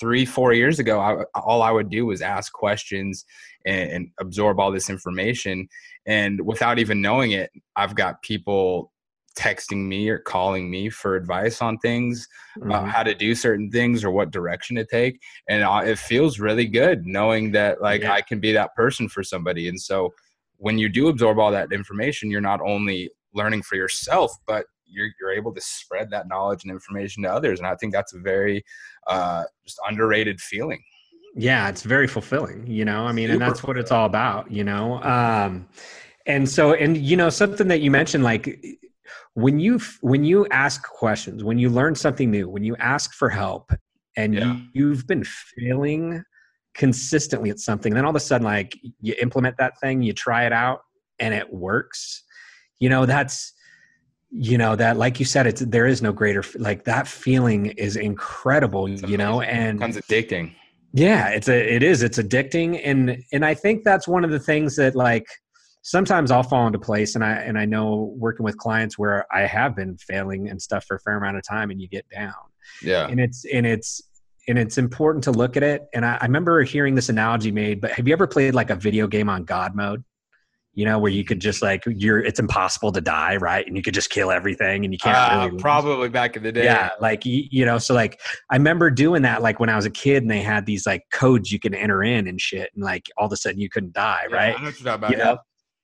three, 0.00 0.24
four 0.24 0.54
years 0.54 0.78
ago, 0.78 0.98
I, 0.98 1.22
all 1.38 1.62
I 1.62 1.70
would 1.70 1.90
do 1.90 2.06
was 2.06 2.22
ask 2.22 2.52
questions 2.52 3.24
and, 3.66 3.90
and, 3.90 4.08
absorb 4.18 4.58
all 4.58 4.72
this 4.72 4.90
information. 4.90 5.68
And 6.06 6.40
without 6.44 6.78
even 6.78 7.00
knowing 7.00 7.32
it, 7.32 7.50
I've 7.76 7.94
got 7.94 8.22
people 8.22 8.90
texting 9.38 9.86
me 9.86 10.08
or 10.08 10.18
calling 10.18 10.70
me 10.70 10.90
for 10.90 11.16
advice 11.16 11.62
on 11.62 11.78
things 11.78 12.26
mm-hmm. 12.58 12.70
about 12.70 12.88
how 12.88 13.02
to 13.02 13.14
do 13.14 13.34
certain 13.34 13.70
things 13.70 14.04
or 14.04 14.10
what 14.10 14.30
direction 14.30 14.76
to 14.76 14.84
take. 14.86 15.20
And 15.48 15.62
it 15.86 15.98
feels 15.98 16.40
really 16.40 16.66
good 16.66 17.06
knowing 17.06 17.52
that 17.52 17.80
like 17.80 18.02
yeah. 18.02 18.12
I 18.12 18.22
can 18.22 18.40
be 18.40 18.52
that 18.52 18.74
person 18.74 19.08
for 19.08 19.22
somebody. 19.22 19.68
And 19.68 19.80
so 19.80 20.12
when 20.56 20.78
you 20.78 20.88
do 20.88 21.08
absorb 21.08 21.38
all 21.38 21.50
that 21.50 21.72
information, 21.72 22.30
you're 22.30 22.40
not 22.40 22.60
only 22.60 23.10
learning 23.34 23.62
for 23.62 23.76
yourself, 23.76 24.32
but 24.46 24.66
you're, 24.86 25.08
you're 25.20 25.32
able 25.32 25.54
to 25.54 25.60
spread 25.60 26.10
that 26.10 26.28
knowledge 26.28 26.64
and 26.64 26.70
information 26.70 27.22
to 27.22 27.32
others. 27.32 27.58
And 27.58 27.66
I 27.66 27.74
think 27.76 27.92
that's 27.92 28.14
a 28.14 28.18
very 28.18 28.64
uh, 29.06 29.44
just 29.64 29.78
underrated 29.88 30.40
feeling. 30.40 30.82
Yeah, 31.34 31.68
it's 31.70 31.82
very 31.82 32.06
fulfilling, 32.06 32.66
you 32.66 32.84
know, 32.84 33.06
I 33.06 33.12
mean, 33.12 33.28
Super 33.28 33.32
and 33.32 33.42
that's 33.42 33.62
what 33.62 33.78
it's 33.78 33.90
all 33.90 34.04
about, 34.04 34.50
you 34.50 34.64
know? 34.64 35.02
Um, 35.02 35.66
and 36.26 36.46
so, 36.46 36.74
and, 36.74 36.94
you 36.96 37.16
know, 37.16 37.30
something 37.30 37.68
that 37.68 37.80
you 37.80 37.90
mentioned, 37.90 38.22
like 38.22 38.62
when 39.32 39.58
you, 39.58 39.80
when 40.02 40.24
you 40.24 40.46
ask 40.50 40.82
questions, 40.82 41.42
when 41.42 41.58
you 41.58 41.70
learn 41.70 41.94
something 41.94 42.30
new, 42.30 42.50
when 42.50 42.64
you 42.64 42.76
ask 42.76 43.14
for 43.14 43.30
help 43.30 43.72
and 44.14 44.34
yeah. 44.34 44.44
you, 44.44 44.60
you've 44.74 45.06
been 45.06 45.24
failing 45.24 46.22
consistently 46.74 47.48
at 47.48 47.58
something, 47.58 47.94
then 47.94 48.04
all 48.04 48.10
of 48.10 48.16
a 48.16 48.20
sudden, 48.20 48.44
like 48.44 48.76
you 49.00 49.14
implement 49.22 49.56
that 49.56 49.80
thing, 49.80 50.02
you 50.02 50.12
try 50.12 50.44
it 50.44 50.52
out 50.52 50.82
and 51.18 51.32
it 51.32 51.50
works 51.50 52.24
you 52.82 52.88
know 52.88 53.06
that's 53.06 53.52
you 54.32 54.58
know 54.58 54.74
that 54.74 54.96
like 54.96 55.20
you 55.20 55.24
said 55.24 55.46
it's 55.46 55.60
there 55.60 55.86
is 55.86 56.02
no 56.02 56.12
greater 56.12 56.44
like 56.56 56.82
that 56.84 57.06
feeling 57.06 57.66
is 57.66 57.94
incredible 57.94 58.88
you 58.88 59.16
know 59.16 59.40
and 59.40 59.78
becomes 59.78 59.96
addicting. 59.96 60.52
Yeah 60.92 61.28
it's 61.28 61.48
a 61.48 61.74
it 61.74 61.84
is 61.84 62.02
it's 62.02 62.18
addicting 62.18 62.80
and 62.84 63.22
and 63.32 63.44
i 63.44 63.54
think 63.54 63.84
that's 63.84 64.08
one 64.08 64.24
of 64.24 64.30
the 64.30 64.40
things 64.40 64.74
that 64.76 64.96
like 64.96 65.26
sometimes 65.82 66.32
i'll 66.32 66.42
fall 66.42 66.66
into 66.66 66.78
place 66.78 67.14
and 67.14 67.24
i 67.24 67.34
and 67.34 67.56
i 67.56 67.64
know 67.64 68.12
working 68.18 68.42
with 68.42 68.56
clients 68.58 68.98
where 68.98 69.26
i 69.32 69.42
have 69.42 69.76
been 69.76 69.96
failing 69.98 70.50
and 70.50 70.60
stuff 70.60 70.84
for 70.84 70.96
a 70.96 71.00
fair 71.00 71.16
amount 71.18 71.36
of 71.36 71.44
time 71.46 71.70
and 71.70 71.80
you 71.80 71.88
get 71.88 72.04
down. 72.10 72.34
Yeah. 72.82 73.06
And 73.06 73.20
it's 73.20 73.44
and 73.52 73.64
it's 73.64 74.02
and 74.48 74.58
it's 74.58 74.76
important 74.76 75.22
to 75.24 75.30
look 75.30 75.56
at 75.56 75.62
it 75.62 75.82
and 75.94 76.04
I, 76.04 76.18
I 76.20 76.24
remember 76.24 76.62
hearing 76.62 76.96
this 76.96 77.08
analogy 77.08 77.52
made 77.52 77.80
but 77.80 77.92
have 77.92 78.08
you 78.08 78.12
ever 78.12 78.26
played 78.26 78.54
like 78.54 78.70
a 78.70 78.76
video 78.76 79.06
game 79.06 79.28
on 79.28 79.44
god 79.44 79.76
mode 79.76 80.02
you 80.74 80.84
know, 80.84 80.98
where 80.98 81.10
you 81.10 81.24
could 81.24 81.40
just 81.40 81.60
like 81.60 81.84
you're 81.86 82.20
it's 82.20 82.40
impossible 82.40 82.92
to 82.92 83.00
die, 83.00 83.36
right? 83.36 83.66
And 83.66 83.76
you 83.76 83.82
could 83.82 83.94
just 83.94 84.10
kill 84.10 84.30
everything 84.30 84.84
and 84.84 84.92
you 84.92 84.98
can't 84.98 85.16
uh, 85.16 85.46
really 85.46 85.60
probably 85.60 86.08
back 86.08 86.36
in 86.36 86.42
the 86.42 86.52
day. 86.52 86.64
Yeah, 86.64 86.90
like 87.00 87.22
you 87.24 87.64
know, 87.64 87.78
so 87.78 87.94
like 87.94 88.20
I 88.50 88.56
remember 88.56 88.90
doing 88.90 89.22
that 89.22 89.42
like 89.42 89.60
when 89.60 89.68
I 89.68 89.76
was 89.76 89.84
a 89.84 89.90
kid 89.90 90.22
and 90.22 90.30
they 90.30 90.40
had 90.40 90.64
these 90.64 90.86
like 90.86 91.04
codes 91.12 91.52
you 91.52 91.58
can 91.58 91.74
enter 91.74 92.02
in 92.02 92.26
and 92.26 92.40
shit 92.40 92.70
and 92.74 92.82
like 92.82 93.10
all 93.16 93.26
of 93.26 93.32
a 93.32 93.36
sudden 93.36 93.60
you 93.60 93.68
couldn't 93.68 93.92
die, 93.92 94.24
yeah, 94.30 94.36
right? 94.36 94.54
I 94.56 94.58
know 94.58 94.64
what 94.66 94.80
you're 94.80 94.94
about, 94.94 95.10
you 95.10 95.18
yeah. 95.18 95.24
know? 95.24 95.38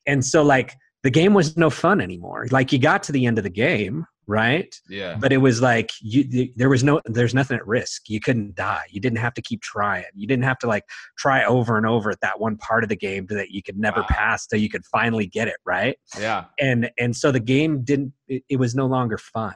And 0.07 0.25
so 0.25 0.43
like 0.43 0.75
the 1.03 1.11
game 1.11 1.35
was 1.35 1.57
no 1.57 1.71
fun 1.71 2.01
anymore. 2.01 2.47
Like 2.51 2.73
you 2.73 2.79
got 2.79 3.03
to 3.05 3.13
the 3.13 3.27
end 3.27 3.39
of 3.39 3.45
the 3.45 3.51
game, 3.51 4.07
right? 4.29 4.79
Yeah. 4.89 5.17
but 5.19 5.33
it 5.33 5.39
was 5.39 5.61
like 5.63 5.91
you 6.01 6.53
there 6.55 6.69
was 6.69 6.85
no 6.85 7.01
there's 7.07 7.35
nothing 7.35 7.57
at 7.57 7.67
risk. 7.67 8.09
You 8.09 8.21
couldn't 8.21 8.55
die. 8.55 8.85
You 8.91 9.01
didn't 9.01 9.19
have 9.19 9.35
to 9.35 9.43
keep 9.43 9.63
trying. 9.63 10.05
You 10.15 10.27
didn't 10.29 10.45
have 10.45 10.59
to 10.59 10.69
like 10.69 10.85
try 11.17 11.45
over 11.45 11.77
and 11.79 11.87
over 11.87 12.11
at 12.11 12.21
that 12.21 12.39
one 12.39 12.57
part 12.59 12.85
of 12.85 12.91
the 12.91 12.97
game 12.97 13.27
that 13.31 13.51
you 13.51 13.63
could 13.63 13.79
never 13.79 14.01
Wow. 14.03 14.07
pass 14.11 14.47
till 14.47 14.61
you 14.61 14.69
could 14.69 14.85
finally 14.85 15.27
get 15.27 15.49
it 15.49 15.57
right? 15.67 15.97
Yeah. 16.21 16.45
and 16.61 16.91
and 16.99 17.17
so 17.17 17.33
the 17.33 17.41
game 17.41 17.83
didn't 17.83 18.13
it, 18.29 18.43
it 18.51 18.57
was 18.59 18.75
no 18.75 18.87
longer 18.87 19.19
fun 19.19 19.55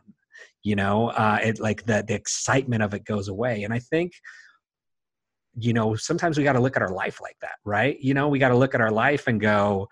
you 0.64 0.74
know? 0.76 1.08
Uh 1.10 1.38
it 1.42 1.60
like 1.60 1.84
the 1.86 2.02
the 2.08 2.14
excitement 2.14 2.82
of 2.82 2.94
it 2.94 3.04
goes 3.04 3.28
away. 3.28 3.62
And 3.64 3.72
i 3.74 3.78
think 3.78 4.12
you 5.58 5.74
know 5.74 5.94
sometimes 5.94 6.38
we 6.38 6.44
got 6.44 6.54
to 6.54 6.60
look 6.60 6.76
at 6.76 6.82
our 6.82 6.94
life 6.94 7.20
like 7.20 7.36
that 7.42 7.56
right? 7.64 7.98
You 8.00 8.14
know 8.14 8.28
we 8.28 8.38
got 8.38 8.48
to 8.48 8.56
look 8.56 8.74
at 8.74 8.80
our 8.80 8.90
life 8.90 9.26
and 9.26 9.38
go 9.38 9.88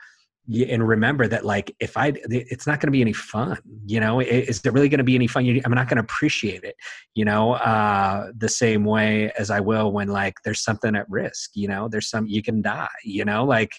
and 0.69 0.87
remember 0.87 1.29
that 1.29 1.45
like 1.45 1.75
if 1.81 1.97
i 1.97 2.13
it's 2.29 2.67
not 2.67 2.81
going 2.81 2.89
to 2.89 2.93
be 2.93 3.01
any 3.01 3.13
fun 3.13 3.57
you 3.87 4.01
know? 4.01 4.21
Is 4.21 4.61
it 4.65 4.73
really 4.73 4.89
going 4.89 4.99
to 4.99 5.05
be 5.05 5.15
any 5.15 5.27
fun? 5.27 5.45
I'm 5.65 5.73
not 5.73 5.89
going 5.89 5.97
to 5.97 6.03
appreciate 6.03 6.65
it 6.65 6.75
you 7.15 7.25
know? 7.25 7.53
Uh 7.55 8.31
the 8.37 8.49
same 8.49 8.85
way 8.85 9.31
as 9.39 9.51
i 9.51 9.61
will 9.61 9.93
when 9.93 10.09
like 10.09 10.35
there's 10.45 10.63
something 10.63 10.97
at 10.97 11.09
risk 11.09 11.51
you 11.55 11.69
know? 11.69 11.89
There's 11.89 12.09
some 12.11 12.27
you 12.27 12.43
can 12.43 12.63
die 12.63 12.89
you 13.05 13.25
know? 13.25 13.45
Like 13.45 13.73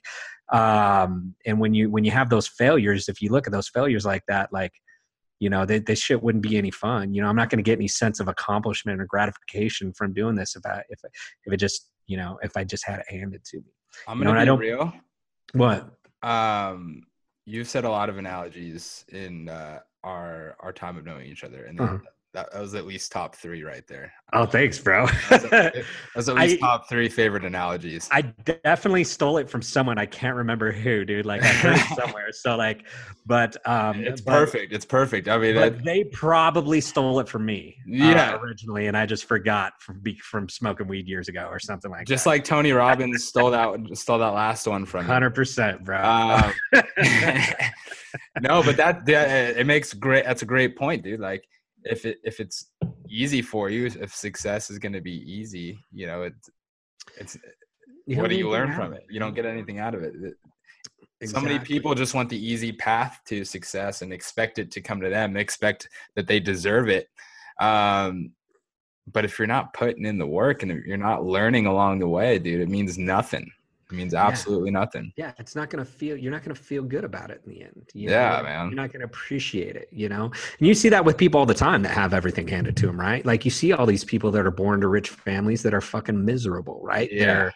um 0.53 1.35
and 1.45 1.59
when 1.59 1.73
you 1.73 1.89
when 1.89 2.03
you 2.03 2.11
have 2.11 2.29
those 2.29 2.47
failures 2.47 3.09
if 3.09 3.21
you 3.21 3.31
look 3.31 3.47
at 3.47 3.53
those 3.53 3.69
failures 3.69 4.05
like 4.05 4.23
that 4.27 4.51
like 4.51 4.73
you 5.39 5.49
know 5.49 5.65
they, 5.65 5.79
this 5.79 5.99
shit 5.99 6.21
wouldn't 6.23 6.43
be 6.43 6.57
any 6.57 6.71
fun 6.71 7.13
you 7.13 7.21
know? 7.21 7.27
I'm 7.27 7.35
not 7.35 7.49
going 7.49 7.57
to 7.63 7.69
get 7.69 7.79
any 7.79 7.87
sense 7.87 8.19
of 8.19 8.27
accomplishment 8.27 9.01
or 9.01 9.05
gratification 9.05 9.91
from 9.93 10.13
doing 10.13 10.35
this 10.35 10.55
if 10.55 10.65
i 10.65 10.81
if, 10.89 10.99
if 11.45 11.53
it 11.53 11.57
just 11.57 11.89
you 12.07 12.17
know 12.17 12.37
if 12.43 12.55
i 12.55 12.63
just 12.63 12.85
had 12.85 12.99
it 12.99 13.05
handed 13.09 13.43
to 13.45 13.57
me. 13.57 13.71
I'm 14.07 14.17
gonna 14.19 14.29
and 14.31 14.39
I 14.39 14.43
be 14.43 14.45
don't- 14.45 14.59
real. 14.59 14.93
what 15.53 15.89
Um, 16.21 17.03
you've 17.45 17.69
said 17.69 17.85
a 17.85 17.89
lot 17.89 18.09
of 18.09 18.17
analogies 18.17 19.05
in 19.09 19.49
uh, 19.49 19.79
our 20.03 20.55
our 20.59 20.73
time 20.73 20.97
of 20.97 21.05
knowing 21.05 21.27
each 21.27 21.43
other, 21.43 21.65
and 21.65 21.79
Uh-huh. 21.79 21.97
That, 22.33 22.47
was 22.57 22.75
at 22.75 22.85
least 22.85 23.11
top 23.11 23.35
three 23.35 23.63
right 23.63 23.85
there. 23.87 24.11
oh 24.33 24.45
thanks 24.45 24.79
bro 24.79 25.05
That's 25.29 25.43
at, 25.51 25.75
that's 26.15 26.27
at 26.29 26.35
least 26.35 26.55
I- 26.63 26.67
top 26.67 26.87
three 26.89 27.09
favorite 27.09 27.43
analogies. 27.45 28.07
I 28.11 28.21
definitely 28.21 29.03
stole 29.03 29.37
it 29.37 29.49
from 29.49 29.61
someone. 29.61 29.97
I 29.97 30.05
can't 30.05 30.35
remember 30.35 30.71
who, 30.71 31.03
dude. 31.05 31.25
Like 31.25 31.43
I 31.43 31.47
heard 31.47 31.77
it 31.77 31.85
somewhere. 32.01 32.31
So 32.31 32.55
like, 32.55 32.87
but 33.25 33.57
um, 33.67 33.99
it's 34.03 34.21
but- 34.21 34.31
perfect. 34.31 34.71
It's 34.73 34.85
perfect. 34.85 35.27
I 35.27 35.37
mean, 35.37 35.81
they 35.83 36.05
probably 36.05 36.79
stole 36.81 37.19
it 37.19 37.27
from 37.27 37.45
me. 37.45 37.75
uh, 37.79 37.83
Yeah. 37.87 38.35
originally, 38.37 38.87
and 38.87 38.95
I 38.95 39.05
just 39.05 39.25
forgot 39.25 39.73
from 39.81 40.01
from 40.21 40.47
smoking 40.49 40.87
weed 40.87 41.07
years 41.07 41.27
ago 41.27 41.47
or 41.51 41.59
something 41.59 41.91
like 41.91 42.01
that. 42.01 42.07
just 42.07 42.23
that. 42.23 42.29
like 42.29 42.43
Tony 42.45 42.71
Robbins 42.71 43.25
stole 43.25 43.51
that 43.51 43.77
stole 43.97 44.19
that 44.19 44.29
last 44.29 44.67
one 44.67 44.85
from 44.85 45.05
hundred 45.05 45.35
percent, 45.35 45.83
bro. 45.83 46.01
Um, 46.01 46.53
no, 48.41 48.63
but 48.63 48.77
that, 48.77 49.05
that 49.05 49.57
it 49.57 49.65
makes 49.65 49.93
great. 49.93 50.25
That's 50.25 50.41
a 50.41 50.45
great 50.45 50.77
point, 50.77 51.03
dude. 51.03 51.19
Like 51.19 51.43
if 51.83 52.05
it 52.05 52.19
if 52.23 52.39
it's 52.39 52.71
easy 53.09 53.41
for 53.41 53.69
you, 53.69 53.85
if 53.87 54.13
success 54.13 54.69
is 54.69 54.79
going 54.79 54.93
to 54.93 55.01
be 55.01 55.17
easy, 55.31 55.77
you 55.91 56.07
know, 56.07 56.23
it's 56.23 56.49
it's 57.17 57.37
You 58.05 58.17
what 58.17 58.29
don't 58.29 58.37
you 58.37 58.49
learn 58.49 58.71
from 58.73 58.93
have 58.93 59.01
it? 59.01 59.05
You 59.09 59.19
don't 59.19 59.35
get 59.35 59.45
anything 59.45 59.79
out 59.79 59.95
of 59.95 60.03
it. 60.03 60.13
It- 60.15 60.37
So 61.29 61.39
many 61.39 61.59
people 61.59 61.93
just 61.93 62.15
want 62.15 62.29
the 62.29 62.37
easy 62.51 62.71
path 62.71 63.19
to 63.25 63.45
success 63.45 64.01
and 64.01 64.11
expect 64.11 64.57
it 64.57 64.71
to 64.71 64.81
come 64.81 64.99
to 65.01 65.09
them. 65.09 65.37
Expect 65.37 65.87
that 66.15 66.25
they 66.25 66.39
deserve 66.39 66.89
it. 66.89 67.09
Um, 67.59 68.31
but 69.11 69.23
if 69.25 69.37
you're 69.37 69.47
not 69.47 69.73
putting 69.73 70.05
in 70.05 70.17
the 70.17 70.25
work 70.25 70.63
and 70.63 70.83
you're 70.83 70.97
not 70.97 71.23
learning 71.23 71.67
along 71.67 71.99
the 71.99 72.07
way, 72.07 72.39
dude, 72.39 72.61
it 72.61 72.69
means 72.69 72.97
nothing. 72.97 73.51
It 73.91 73.95
means 73.95 74.13
absolutely 74.13 74.71
nothing. 74.71 75.11
yeah, 75.17 75.33
it's 75.37 75.55
not 75.55 75.69
gonna 75.69 75.83
feel. 75.85 76.15
You're 76.15 76.31
not 76.31 76.43
gonna 76.43 76.55
feel 76.55 76.83
good 76.83 77.03
about 77.03 77.29
it 77.29 77.41
in 77.45 77.51
the 77.51 77.61
end. 77.63 77.89
Yeah, 77.93 78.37
know? 78.37 78.43
man. 78.43 78.65
You're 78.67 78.75
not 78.75 78.91
gonna 78.93 79.05
appreciate 79.05 79.75
it. 79.75 79.89
You 79.91 80.09
know, 80.09 80.25
and 80.59 80.67
you 80.67 80.73
see 80.73 80.89
that 80.89 81.03
with 81.03 81.17
people 81.17 81.39
all 81.39 81.45
the 81.45 81.53
time 81.53 81.81
that 81.83 81.91
have 81.91 82.13
everything 82.13 82.47
handed 82.47 82.77
to 82.77 82.85
them, 82.87 82.99
right? 82.99 83.25
Like 83.25 83.43
you 83.45 83.51
see 83.51 83.73
all 83.73 83.85
these 83.85 84.03
people 84.05 84.31
that 84.31 84.45
are 84.45 84.51
born 84.51 84.81
to 84.81 84.87
rich 84.87 85.09
families 85.09 85.61
that 85.63 85.73
are 85.73 85.81
fucking 85.81 86.23
miserable, 86.23 86.79
right? 86.83 87.11
Yeah. 87.11 87.25
They're, 87.25 87.53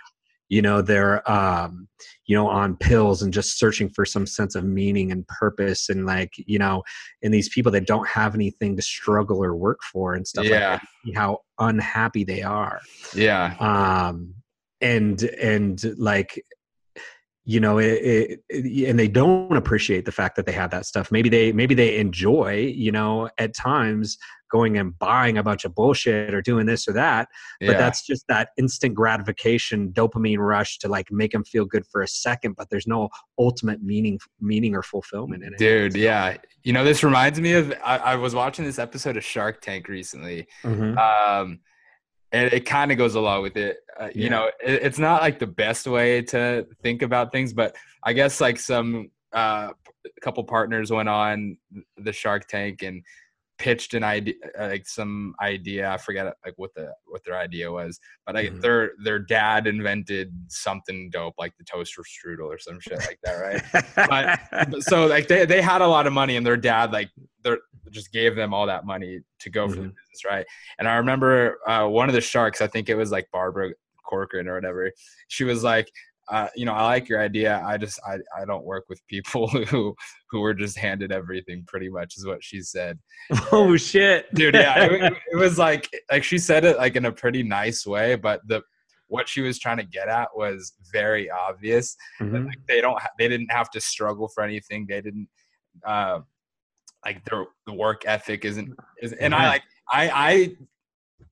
you 0.48 0.62
know, 0.62 0.80
they're, 0.82 1.28
um, 1.32 1.88
you 2.28 2.36
know, 2.36 2.48
on 2.48 2.76
pills 2.78 3.24
and 3.24 3.34
just 3.34 3.58
searching 3.58 3.90
for 3.90 4.06
some 4.06 4.28
sense 4.28 4.54
of 4.54 4.64
meaning 4.64 5.12
and 5.12 5.28
purpose, 5.28 5.90
and 5.90 6.06
like, 6.06 6.32
you 6.38 6.60
know, 6.60 6.84
and 7.24 7.34
these 7.34 7.50
people 7.50 7.72
that 7.72 7.88
don't 7.88 8.08
have 8.08 8.36
anything 8.36 8.76
to 8.76 8.82
struggle 8.84 9.44
or 9.44 9.56
work 9.56 9.80
for 9.92 10.14
and 10.14 10.28
stuff. 10.28 10.44
like 10.44 10.52
Yeah. 10.52 10.60
that, 10.78 10.88
see 11.04 11.14
how 11.14 11.40
unhappy 11.60 12.24
they 12.26 12.44
are 12.44 12.80
Yeah. 13.16 13.56
um 13.60 14.36
and 14.82 15.24
and 15.24 15.84
like 15.98 16.44
you 17.46 17.60
know 17.60 17.78
it, 17.78 18.42
it, 18.50 18.90
and 18.90 19.00
they 19.00 19.08
don't 19.08 19.56
appreciate 19.56 20.06
the 20.06 20.12
fact 20.12 20.36
that 20.36 20.46
they 20.46 20.52
have 20.52 20.72
that 20.72 20.86
stuff 20.86 21.12
maybe 21.12 21.30
they 21.30 21.52
maybe 21.52 21.76
they 21.76 21.98
enjoy 21.98 22.56
you 22.56 22.92
know 22.92 23.30
at 23.38 23.54
times 23.56 24.18
going 24.52 24.78
and 24.78 24.98
buying 25.00 25.38
a 25.38 25.44
bunch 25.44 25.66
of 25.66 25.74
bullshit 25.74 26.34
or 26.34 26.42
doing 26.42 26.66
this 26.66 26.88
or 26.88 26.94
that 26.94 27.28
but 27.60 27.72
yeah. 27.72 27.78
that's 27.78 28.06
just 28.06 28.26
that 28.28 28.50
instant 28.58 28.94
gratification 28.96 29.92
dopamine 29.92 30.38
rush 30.38 30.78
to 30.80 30.88
like 30.88 31.12
make 31.12 31.32
them 31.32 31.44
feel 31.44 31.66
good 31.66 31.86
for 31.86 32.02
a 32.02 32.08
second 32.08 32.56
but 32.56 32.70
there's 32.70 32.88
no 32.88 33.10
ultimate 33.40 33.82
meaning 33.82 34.20
meaning 34.40 34.76
or 34.76 34.82
fulfillment 34.82 35.44
in 35.44 35.54
it 35.54 35.60
Dude, 35.60 35.96
yeah. 35.96 36.38
You 36.64 36.74
know, 36.74 36.84
this 36.84 37.04
reminds 37.04 37.40
me 37.40 37.54
of 37.54 37.74
I, 37.84 37.98
I 37.98 38.16
was 38.16 38.34
watching 38.34 38.66
this 38.66 38.80
episode 38.80 39.18
of 39.18 39.24
Shark 39.24 39.62
Tank 39.62 39.88
recently. 39.88 40.48
Mhm. 40.64 40.98
Um 40.98 41.60
and 42.36 42.54
it 42.54 42.66
kind 42.66 42.92
of 42.92 42.98
goes 42.98 43.16
along 43.16 43.42
with 43.42 43.58
it. 43.58 43.78
Uh, 44.00 44.10
Yeah. 44.14 44.24
You 44.24 44.30
know, 44.30 44.46
it, 44.64 44.84
it's 44.88 45.00
not 45.00 45.22
like 45.22 45.40
the 45.40 45.48
best 45.48 45.88
way 45.88 46.22
to 46.34 46.68
think 46.84 47.02
about 47.02 47.32
things, 47.32 47.54
but 47.54 47.76
I 48.04 48.14
guess 48.14 48.42
like 48.42 48.60
some 48.60 49.10
uh 49.34 49.70
a 50.06 50.22
couple 50.22 50.44
partners 50.44 50.92
went 50.92 51.10
on 51.10 51.58
the 51.98 52.14
Shark 52.14 52.48
Tank 52.48 52.84
and 52.84 53.04
pitched 53.58 53.94
an 53.94 54.04
idea 54.04 54.34
like 54.60 54.86
some 54.86 55.34
idea 55.42 55.90
i 55.90 55.96
forget 55.98 56.26
like 56.46 56.54
what 56.58 56.74
the 56.76 56.92
what 57.06 57.24
their 57.24 57.38
idea 57.38 57.72
was 57.72 58.00
but 58.26 58.36
like 58.36 58.52
Mhm. 58.52 58.62
their 58.62 58.92
their 59.04 59.18
dad 59.20 59.66
invented 59.66 60.34
something 60.50 61.10
dope 61.10 61.36
like 61.38 61.56
the 61.58 61.64
toaster 61.64 62.02
strudel 62.04 62.48
or 62.48 62.58
some 62.58 62.80
shit 62.82 63.00
like 63.00 63.20
that 63.24 63.34
right 63.36 64.68
but 64.72 64.84
so 64.84 65.06
like 65.08 65.28
they, 65.30 65.46
they 65.46 65.62
had 65.62 65.82
a 65.82 65.88
lot 65.88 66.06
of 66.06 66.12
money 66.12 66.36
and 66.36 66.46
their 66.46 66.58
dad 66.58 66.92
like 66.92 67.10
they 67.44 67.56
just 67.92 68.12
gave 68.12 68.36
them 68.36 68.54
all 68.54 68.66
that 68.66 68.86
money 68.86 69.20
to 69.40 69.50
go 69.50 69.70
for 69.70 69.76
the 69.76 69.82
Mhm. 69.82 69.96
business 69.96 70.26
right 70.26 70.46
and 70.80 70.88
i 70.88 70.96
remember 70.96 71.58
uh, 71.68 71.88
one 71.88 72.10
of 72.10 72.16
the 72.16 72.22
sharks 72.22 72.60
i 72.60 72.68
think 72.68 72.90
it 72.90 72.96
was 72.96 73.12
like 73.12 73.28
barbara 73.32 73.72
corcoran 74.04 74.48
or 74.50 74.56
whatever 74.56 74.92
she 75.30 75.44
was 75.46 75.64
like 75.64 75.90
uh, 76.30 76.48
you 76.56 76.66
know 76.66 76.74
i 76.74 76.84
like 76.84 77.08
your 77.08 77.22
idea 77.22 77.62
i 77.66 77.78
just 77.78 78.00
I, 78.08 78.16
I 78.42 78.46
don't 78.46 78.66
work 78.66 78.86
with 78.90 79.00
people 79.08 79.48
who 79.72 79.96
who 80.32 80.40
were 80.42 80.54
just 80.54 80.78
handed 80.78 81.12
everything 81.12 81.64
pretty 81.68 81.90
much 81.90 82.16
is 82.18 82.26
what 82.26 82.44
she 82.44 82.62
said. 82.62 82.98
Oh 83.52 83.76
shit. 83.78 84.34
dude 84.34 84.56
yeah 84.56 84.86
it, 84.86 85.14
it 85.32 85.36
was 85.36 85.58
like 85.58 85.90
like 86.12 86.24
she 86.24 86.38
said 86.38 86.66
it 86.66 86.78
like 86.78 86.96
in 86.96 87.06
a 87.06 87.12
pretty 87.12 87.44
nice 87.44 87.86
way 87.86 88.16
but 88.16 88.42
the 88.48 88.62
what 89.08 89.30
she 89.30 89.42
was 89.42 89.60
trying 89.60 89.78
to 89.78 89.84
get 89.84 90.08
at 90.08 90.30
was 90.36 90.74
very 90.92 91.30
obvious 91.30 91.96
Mhm. 92.20 92.48
like 92.48 92.58
they 92.68 92.82
don't 92.82 93.00
ha- 93.00 93.10
they 93.20 93.28
didn't 93.28 93.52
have 93.52 93.70
to 93.72 93.80
struggle 93.80 94.28
for 94.28 94.44
anything 94.44 94.86
they 94.90 95.02
didn't 95.02 95.28
uh 95.86 96.20
like 97.06 97.24
their 97.26 97.46
the 97.68 97.74
work 97.74 98.02
ethic 98.08 98.46
isn't 98.46 98.74
is 99.02 99.14
and 99.14 99.36
i 99.36 99.48
like 99.48 99.64
i 99.92 100.10
i 100.10 100.56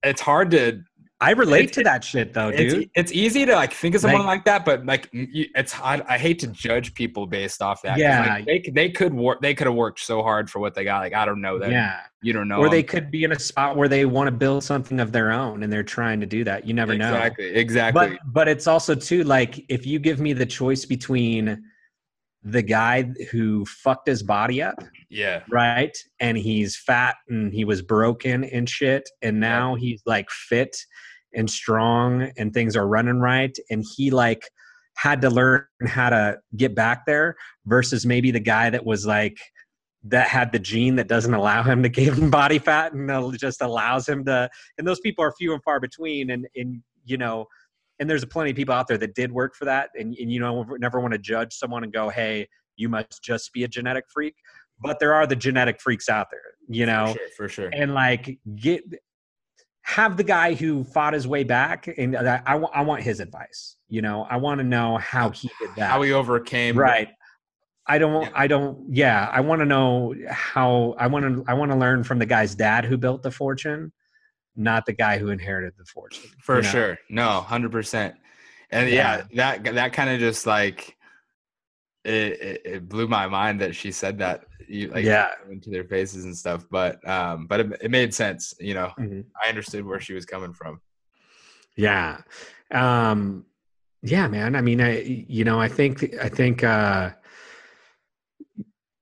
it's 0.04 0.20
hard 0.20 0.50
to 0.52 0.80
i 1.24 1.30
relate 1.30 1.64
it's- 1.64 1.74
to 1.74 1.82
that 1.82 2.04
shit 2.04 2.32
though 2.32 2.48
it's, 2.48 2.74
dude. 2.74 2.90
it's 2.94 3.12
easy 3.12 3.46
to 3.46 3.54
like 3.54 3.72
think 3.72 3.94
of 3.94 4.00
someone 4.00 4.20
Like- 4.20 4.38
like, 4.38 4.44
that 4.44 4.64
but 4.64 4.84
like 4.84 5.08
it's 5.12 5.72
hard 5.72 6.02
i 6.08 6.18
hate 6.18 6.38
to 6.40 6.46
judge 6.48 6.94
people 6.94 7.26
based 7.26 7.62
off 7.62 7.82
that. 7.82 7.98
Yeah. 7.98 8.26
like, 8.26 8.46
they, 8.46 8.70
they 8.72 8.90
could 8.90 9.14
work 9.14 9.40
they 9.40 9.54
could 9.54 9.66
have 9.66 9.76
worked 9.76 10.00
so 10.00 10.22
hard 10.22 10.50
for 10.50 10.58
what 10.58 10.74
they 10.74 10.84
got 10.84 11.00
like 11.00 11.14
i 11.14 11.24
don't 11.24 11.40
know 11.40 11.58
that 11.58 11.70
yeah. 11.70 12.00
you 12.22 12.32
don't 12.32 12.48
know 12.48 12.58
or 12.58 12.68
they 12.68 12.82
could 12.82 13.10
be 13.10 13.24
in 13.24 13.32
a 13.32 13.38
spot 13.38 13.76
where 13.76 13.88
they 13.88 14.04
want 14.04 14.26
to 14.26 14.32
build 14.32 14.62
something 14.64 15.00
of 15.00 15.12
their 15.12 15.30
own 15.32 15.62
and 15.62 15.72
they're 15.72 15.82
trying 15.82 16.20
to 16.20 16.26
do 16.26 16.44
that 16.44 16.66
you 16.66 16.74
never 16.74 16.94
know. 16.96 17.14
Exactly 17.14 17.54
exactly. 17.54 18.08
but 18.10 18.32
but 18.32 18.48
it's 18.48 18.66
also 18.66 18.94
too 18.94 19.24
like 19.24 19.64
if 19.68 19.86
you 19.86 19.98
give 19.98 20.20
me 20.20 20.32
the 20.32 20.46
choice 20.46 20.84
between 20.84 21.62
the 22.44 22.62
guy 22.62 23.02
who 23.30 23.64
fucked 23.64 24.06
his 24.06 24.22
body 24.22 24.60
up 24.60 24.82
yeah. 25.08 25.42
right 25.50 25.96
and 26.20 26.36
he's 26.36 26.76
fat 26.76 27.16
and 27.28 27.52
he 27.52 27.64
was 27.64 27.80
broken 27.80 28.44
and 28.44 28.68
shit 28.68 29.08
and 29.22 29.40
now 29.40 29.74
he's 29.74 30.02
like 30.04 30.30
fit 30.30 30.76
and 31.34 31.50
strong 31.50 32.30
and 32.36 32.52
things 32.52 32.76
are 32.76 32.86
running 32.86 33.18
right 33.18 33.56
and 33.70 33.84
he 33.96 34.10
like 34.10 34.48
had 34.96 35.20
to 35.20 35.30
learn 35.30 35.66
how 35.86 36.08
to 36.10 36.38
get 36.56 36.74
back 36.74 37.04
there 37.06 37.36
versus 37.66 38.06
maybe 38.06 38.30
the 38.30 38.40
guy 38.40 38.70
that 38.70 38.84
was 38.84 39.06
like 39.06 39.38
that 40.04 40.28
had 40.28 40.52
the 40.52 40.58
gene 40.58 40.96
that 40.96 41.08
doesn't 41.08 41.34
allow 41.34 41.62
him 41.62 41.82
to 41.82 41.88
gain 41.90 42.30
body 42.30 42.58
fat 42.58 42.92
and 42.92 43.38
just 43.38 43.62
allows 43.62 44.08
him 44.08 44.24
to 44.24 44.48
and 44.78 44.86
those 44.86 45.00
people 45.00 45.24
are 45.24 45.32
few 45.32 45.52
and 45.52 45.62
far 45.62 45.80
between 45.80 46.30
and 46.30 46.46
and 46.56 46.82
you 47.04 47.16
know 47.16 47.46
and 48.00 48.10
there's 48.10 48.24
plenty 48.24 48.50
of 48.50 48.56
people 48.56 48.74
out 48.74 48.88
there 48.88 48.98
that 48.98 49.14
did 49.14 49.30
work 49.30 49.54
for 49.54 49.64
that 49.64 49.90
and, 49.94 50.14
and 50.18 50.30
you 50.30 50.40
know 50.40 50.64
never 50.78 51.00
want 51.00 51.12
to 51.12 51.18
judge 51.18 51.52
someone 51.54 51.84
and 51.84 51.92
go 51.92 52.08
hey 52.08 52.46
you 52.76 52.88
must 52.88 53.22
just 53.22 53.52
be 53.52 53.64
a 53.64 53.68
genetic 53.68 54.04
freak 54.12 54.34
but 54.80 54.98
there 54.98 55.14
are 55.14 55.26
the 55.26 55.36
genetic 55.36 55.80
freaks 55.80 56.08
out 56.08 56.26
there 56.30 56.40
you 56.68 56.86
know 56.86 57.06
for 57.06 57.18
sure, 57.18 57.28
for 57.36 57.48
sure. 57.48 57.70
and 57.72 57.94
like 57.94 58.38
get 58.56 58.82
have 59.84 60.16
the 60.16 60.24
guy 60.24 60.54
who 60.54 60.82
fought 60.82 61.12
his 61.12 61.28
way 61.28 61.44
back 61.44 61.86
and 61.98 62.16
I, 62.16 62.42
I, 62.46 62.56
I 62.56 62.82
want 62.82 63.02
his 63.02 63.20
advice 63.20 63.76
you 63.88 64.02
know 64.02 64.26
i 64.28 64.36
want 64.36 64.58
to 64.58 64.64
know 64.64 64.96
how 64.96 65.30
he 65.30 65.50
did 65.60 65.70
that 65.76 65.90
how 65.90 66.02
he 66.02 66.12
overcame 66.12 66.76
right 66.76 67.08
I 67.86 67.98
don't. 67.98 68.22
Yeah. 68.22 68.30
I 68.34 68.46
don't. 68.46 68.94
Yeah, 68.94 69.30
I 69.30 69.40
want 69.40 69.60
to 69.60 69.66
know 69.66 70.14
how. 70.30 70.94
I 70.98 71.06
want 71.06 71.24
to. 71.24 71.44
I 71.46 71.54
want 71.54 71.70
to 71.70 71.76
learn 71.76 72.02
from 72.02 72.18
the 72.18 72.26
guy's 72.26 72.54
dad 72.54 72.84
who 72.84 72.96
built 72.96 73.22
the 73.22 73.30
fortune, 73.30 73.92
not 74.56 74.86
the 74.86 74.92
guy 74.92 75.18
who 75.18 75.28
inherited 75.28 75.74
the 75.76 75.84
fortune. 75.84 76.30
For 76.40 76.56
you 76.56 76.62
know? 76.62 76.68
sure. 76.68 76.98
No, 77.10 77.40
hundred 77.42 77.72
percent. 77.72 78.14
And 78.70 78.88
yeah, 78.88 79.24
yeah 79.30 79.60
that 79.60 79.74
that 79.74 79.92
kind 79.92 80.08
of 80.08 80.18
just 80.18 80.46
like 80.46 80.96
it, 82.04 82.62
it, 82.64 82.88
blew 82.88 83.08
my 83.08 83.26
mind 83.26 83.60
that 83.60 83.74
she 83.74 83.90
said 83.90 84.18
that. 84.18 84.44
You 84.66 84.88
like 84.88 85.04
yeah 85.04 85.28
into 85.50 85.70
their 85.70 85.84
faces 85.84 86.24
and 86.24 86.36
stuff, 86.36 86.66
but 86.70 87.06
um, 87.08 87.46
but 87.46 87.60
it, 87.60 87.72
it 87.82 87.90
made 87.90 88.14
sense. 88.14 88.54
You 88.58 88.74
know, 88.74 88.92
mm-hmm. 88.98 89.20
I 89.42 89.48
understood 89.48 89.84
where 89.84 90.00
she 90.00 90.14
was 90.14 90.24
coming 90.24 90.54
from. 90.54 90.80
Yeah, 91.76 92.20
um, 92.70 93.44
yeah, 94.02 94.26
man. 94.28 94.56
I 94.56 94.62
mean, 94.62 94.80
I 94.80 95.02
you 95.02 95.44
know, 95.44 95.60
I 95.60 95.68
think 95.68 96.14
I 96.20 96.28
think. 96.28 96.64
uh 96.64 97.10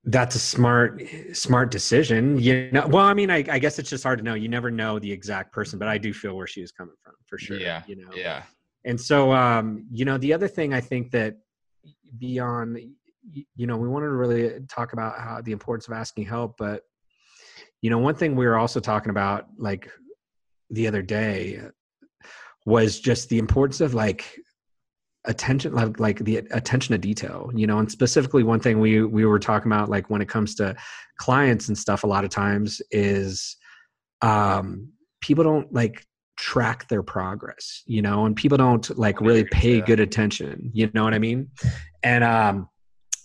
that's 0.06 0.35
a 0.35 0.38
smart 0.38 1.00
smart 1.32 1.71
decision 1.71 2.37
you 2.37 2.68
know 2.73 2.85
well 2.88 3.06
i 3.06 3.14
mean 3.14 3.30
I, 3.30 3.44
I, 3.49 3.61
guess 3.61 3.78
it's 3.78 3.88
just 3.88 4.02
hard 4.02 4.18
to 4.18 4.25
know 4.25 4.35
you 4.35 4.49
never 4.49 4.68
know 4.68 4.99
the 4.99 5.11
exact 5.11 5.52
person 5.52 5.78
but 5.78 5.87
i 5.87 5.97
do 5.97 6.12
feel 6.12 6.37
where 6.37 6.49
she 6.49 6.61
was 6.61 6.73
coming 6.73 6.97
from 7.04 7.14
for 7.26 7.38
sure 7.38 7.56
yeah 7.56 7.82
you 7.87 7.94
know 7.94 8.09
yeah 8.12 8.42
and 8.85 9.00
so 9.00 9.32
um 9.32 9.87
you 9.92 10.04
know 10.04 10.18
the 10.18 10.32
other 10.32 10.49
thing 10.49 10.75
i 10.75 10.80
think 10.80 11.12
that 11.12 11.37
beyond 12.19 12.78
you 13.54 13.66
know 13.66 13.76
we 13.76 13.88
wanted 13.88 14.07
to 14.07 14.12
really 14.12 14.61
talk 14.69 14.92
about 14.92 15.19
how 15.19 15.40
the 15.40 15.52
importance 15.52 15.87
of 15.87 15.95
asking 15.95 16.25
help 16.25 16.57
but 16.59 16.83
you 17.81 17.90
know 17.90 17.99
one 17.99 18.14
thing 18.14 18.35
we 18.35 18.47
were 18.47 18.59
also 18.59 18.81
talking 18.81 19.11
about 19.11 19.47
like 19.59 19.90
the 20.71 20.87
other 20.87 21.02
day 21.02 21.61
was 22.66 23.00
just 23.00 23.28
the 23.28 23.38
importance 23.38 23.81
of 23.81 23.95
like 23.95 24.38
attention 25.26 25.73
like, 25.73 26.00
like 26.00 26.19
the 26.21 26.38
attention 26.50 26.92
to 26.92 26.99
detail 26.99 27.50
you 27.54 27.66
know 27.66 27.78
and 27.78 27.90
specifically 27.90 28.42
one 28.42 28.59
thing 28.59 28.81
we 28.81 29.02
we 29.02 29.25
were 29.25 29.38
talking 29.38 29.71
about 29.71 29.88
like 29.88 30.11
when 30.11 30.21
it 30.21 30.28
comes 30.28 30.54
to 30.57 30.75
clients 31.19 31.69
and 31.69 31.78
stuff 31.78 32.02
a 32.02 32.07
lot 32.07 32.25
of 32.25 32.31
times 32.31 32.83
is 32.90 33.57
um 34.23 34.88
people 35.21 35.45
don't 35.45 35.73
like 35.73 36.04
track 36.43 36.89
their 36.89 37.05
progress 37.05 37.85
you 37.87 38.03
know 38.03 38.27
and 38.27 38.35
people 38.35 38.59
don't 38.59 38.99
like 38.99 39.21
really 39.21 39.45
pay 39.45 39.81
good 39.81 40.01
attention 40.01 40.73
you 40.75 40.91
know 40.93 41.05
what 41.05 41.15
i 41.15 41.19
mean? 41.21 41.49
And 42.03 42.25
um 42.25 42.69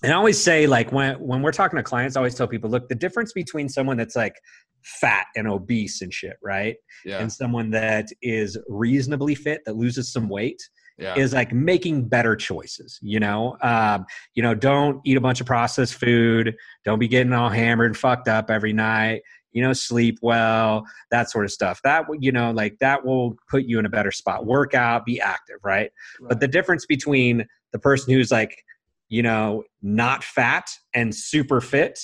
and 0.04 0.14
i 0.14 0.16
always 0.16 0.40
say 0.40 0.68
like 0.68 0.92
when 0.92 1.16
when 1.16 1.42
we're 1.42 1.52
talking 1.52 1.78
to 1.78 1.84
clients 1.84 2.16
i 2.16 2.20
always 2.20 2.36
tell 2.36 2.48
people 2.48 2.70
look 2.70 2.88
the 2.90 2.96
difference 2.96 3.34
between 3.34 3.70
someone 3.70 3.98
that's 3.98 4.16
like 4.16 4.36
fat 4.84 5.26
and 5.36 5.48
obese 5.48 6.04
and 6.04 6.14
shit 6.14 6.38
right? 6.44 6.76
Yeah. 7.04 7.18
and 7.18 7.34
someone 7.34 7.72
that 7.72 8.06
is 8.22 8.56
reasonably 8.70 9.34
fit 9.34 9.62
that 9.66 9.76
loses 9.76 10.14
some 10.14 10.30
weight 10.30 10.62
yeah. 11.00 11.16
is 11.16 11.34
like 11.34 11.52
making 11.52 12.08
better 12.08 12.36
choices 12.36 13.00
you 13.02 13.20
know? 13.20 13.58
Um, 13.64 14.06
you 14.36 14.44
know 14.44 14.54
don't 14.54 15.02
eat 15.06 15.18
a 15.18 15.22
bunch 15.22 15.42
of 15.42 15.48
processed 15.48 15.96
food. 15.96 16.56
Don't 16.86 17.00
be 17.00 17.08
getting 17.08 17.34
all 17.34 17.50
hammered 17.50 17.88
and 17.88 17.98
fucked 17.98 18.28
up 18.28 18.52
every 18.52 18.74
night 18.74 19.24
you 19.58 19.64
know 19.64 19.74
sleep 19.74 20.20
well 20.22 20.86
that 21.10 21.32
sort 21.32 21.44
of 21.44 21.52
stuff 21.52 21.82
that 21.84 22.06
you 22.20 22.32
know 22.32 22.52
like 22.52 22.78
that 22.78 23.04
will 23.04 23.36
put 23.50 23.64
you 23.64 23.80
in 23.80 23.88
a 23.88 23.90
better 23.90 24.12
spot 24.12 24.46
work 24.46 24.76
out 24.76 25.04
be 25.04 25.20
active 25.20 25.58
right? 25.64 25.92
right 26.20 26.30
but 26.30 26.40
the 26.40 26.48
difference 26.48 26.86
between 26.86 27.44
the 27.72 27.80
person 27.80 28.14
who's 28.14 28.32
like 28.32 28.64
you 29.10 29.24
know 29.24 29.64
not 29.82 30.24
fat 30.24 30.70
and 30.94 31.16
super 31.16 31.60
fit 31.60 32.00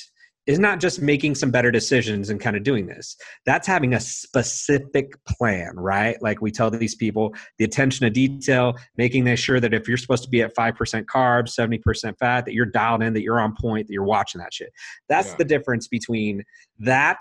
is 0.46 0.60
not 0.60 0.80
just 0.80 1.02
making 1.02 1.36
some 1.36 1.52
better 1.52 1.72
decisions 1.72 2.30
and 2.30 2.40
kind 2.42 2.58
of 2.58 2.64
doing 2.64 2.86
this. 2.86 3.16
That's 3.46 3.66
having 3.66 3.94
a 3.94 4.00
specific 4.00 5.14
plan, 5.26 5.72
right? 5.78 6.22
Like 6.22 6.42
we 6.42 6.52
tell 6.52 6.70
these 6.70 6.96
people 6.96 7.34
the 7.58 7.66
attention 7.66 8.04
to 8.04 8.10
detail, 8.10 8.76
making 8.98 9.34
sure 9.38 9.62
that 9.62 9.74
if 9.74 9.88
you're 9.88 9.98
supposed 9.98 10.24
to 10.24 10.30
be 10.30 10.42
at 10.42 10.54
5% 10.54 11.06
carbs, 11.06 11.58
70% 11.58 12.18
fat, 12.20 12.46
that 12.46 12.54
you're 12.54 12.66
dialed 12.66 13.04
in, 13.04 13.14
that 13.14 13.22
you're 13.22 13.40
on 13.40 13.56
point, 13.60 13.88
that 13.88 13.94
you're 13.94 14.04
watching 14.04 14.40
that 14.40 14.54
shit. 14.54 14.74
That's 15.08 15.30
yeah. 15.30 15.36
the 15.38 15.46
difference 15.46 15.88
between 15.88 16.44
that 16.80 17.20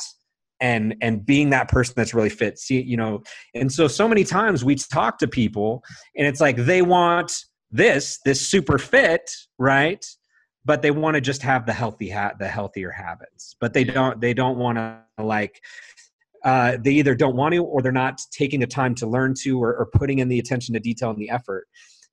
and 0.62 0.95
and 1.02 1.26
being 1.26 1.50
that 1.50 1.69
person 1.69 1.92
that's 1.97 2.14
really 2.14 2.31
fit. 2.31 2.59
See, 2.59 2.81
you 2.81 2.97
know, 2.97 3.23
and 3.54 3.71
so 3.71 3.87
so 3.88 4.09
many 4.09 4.25
times 4.25 4.64
we 4.64 4.76
talk 4.76 5.19
to 5.19 5.28
people 5.28 5.85
and 6.16 6.26
it's 6.26 6.40
like 6.40 6.57
they 6.57 6.81
want 6.81 7.33
this, 7.71 8.19
this 8.25 8.47
super 8.49 8.78
fit, 8.78 9.31
right? 9.59 10.07
but 10.64 10.83
they 10.83 10.90
want 10.90 11.14
to 11.14 11.21
just 11.21 11.42
have 11.42 11.66
the 11.66 11.73
healthy 11.73 12.09
ha- 12.09 12.33
the 12.38 12.49
healthier 12.49 12.90
habits 12.90 13.57
but 13.61 13.73
they 13.73 13.85
don't 13.85 14.21
they 14.21 14.35
don't 14.35 14.59
want 14.59 14.78
to 14.78 15.02
like 15.19 15.61
uh, 16.45 16.76
they 16.80 16.91
either 16.91 17.15
don't 17.15 17.37
want 17.37 17.54
to 17.54 17.63
or 17.63 17.82
they're 17.82 17.93
not 17.93 18.21
taking 18.32 18.58
the 18.58 18.67
time 18.67 18.97
to 18.97 19.06
learn 19.06 19.32
to 19.32 19.63
or, 19.63 19.76
or 19.76 19.87
putting 19.87 20.19
in 20.19 20.28
the 20.28 20.41
attention 20.41 20.75
to 20.75 20.80
detail 20.80 21.10
and 21.10 21.19
the 21.19 21.30
effort 21.30 21.67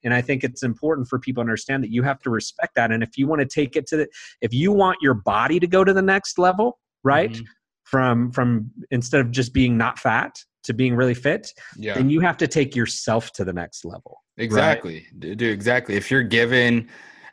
and 0.04 0.14
i 0.14 0.22
think 0.22 0.44
it's 0.44 0.64
important 0.64 1.08
for 1.08 1.20
people 1.20 1.42
to 1.42 1.46
understand 1.46 1.84
that 1.84 1.92
you 1.92 2.04
have 2.04 2.20
to 2.20 2.30
respect 2.30 2.76
that 2.76 2.92
and 2.92 3.04
if 3.04 3.18
you 3.18 3.28
want 3.28 3.40
to 3.40 3.48
take 3.48 3.76
it 3.76 3.88
to 3.88 3.98
the 3.98 4.08
if 4.42 4.54
you 4.54 4.72
want 4.72 4.98
your 5.02 5.14
body 5.14 5.60
to 5.60 5.68
go 5.68 5.84
to 5.84 5.94
the 5.94 6.02
next 6.02 6.38
level 6.38 6.80
right 7.04 7.32
mm-hmm. 7.32 7.44
From 7.90 8.32
from 8.32 8.70
instead 8.92 9.22
of 9.22 9.32
just 9.32 9.54
being 9.54 9.78
not 9.78 9.98
fat 9.98 10.38
to 10.64 10.74
being 10.74 10.96
really 10.96 11.14
fit 11.14 11.52
yeah. 11.78 11.96
then 11.96 12.10
you 12.10 12.20
have 12.20 12.38
to 12.38 12.48
take 12.48 12.76
yourself 12.76 13.32
to 13.32 13.44
the 13.44 13.54
next 13.54 13.86
level 13.86 14.24
exactly 14.38 15.08
right? 15.14 15.38
dude 15.38 15.42
exactly 15.42 15.96
if 15.96 16.12
you're 16.12 16.24
given 16.24 16.88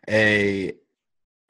a 0.09 0.73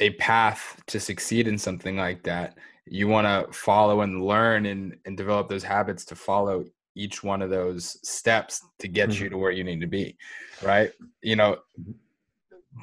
a 0.01 0.11
path 0.11 0.83
to 0.87 0.99
succeed 0.99 1.47
in 1.47 1.57
something 1.57 1.97
like 1.97 2.23
that 2.23 2.57
you 2.87 3.09
want 3.09 3.27
to 3.27 3.53
follow 3.53 4.03
and 4.03 4.25
learn 4.25 4.67
and, 4.67 4.97
and 5.07 5.17
develop 5.17 5.49
those 5.49 5.65
habits 5.65 6.05
to 6.05 6.15
follow 6.15 6.65
each 6.95 7.23
one 7.23 7.43
of 7.43 7.51
those 7.51 7.99
steps 8.09 8.65
to 8.79 8.89
get 8.89 9.11
mm-hmm. 9.11 9.25
you 9.25 9.31
to 9.31 9.39
where 9.39 9.51
you 9.51 9.65
need 9.65 9.81
to 9.81 9.87
be 9.87 10.17
right 10.63 10.93
you 11.23 11.37
know 11.37 11.57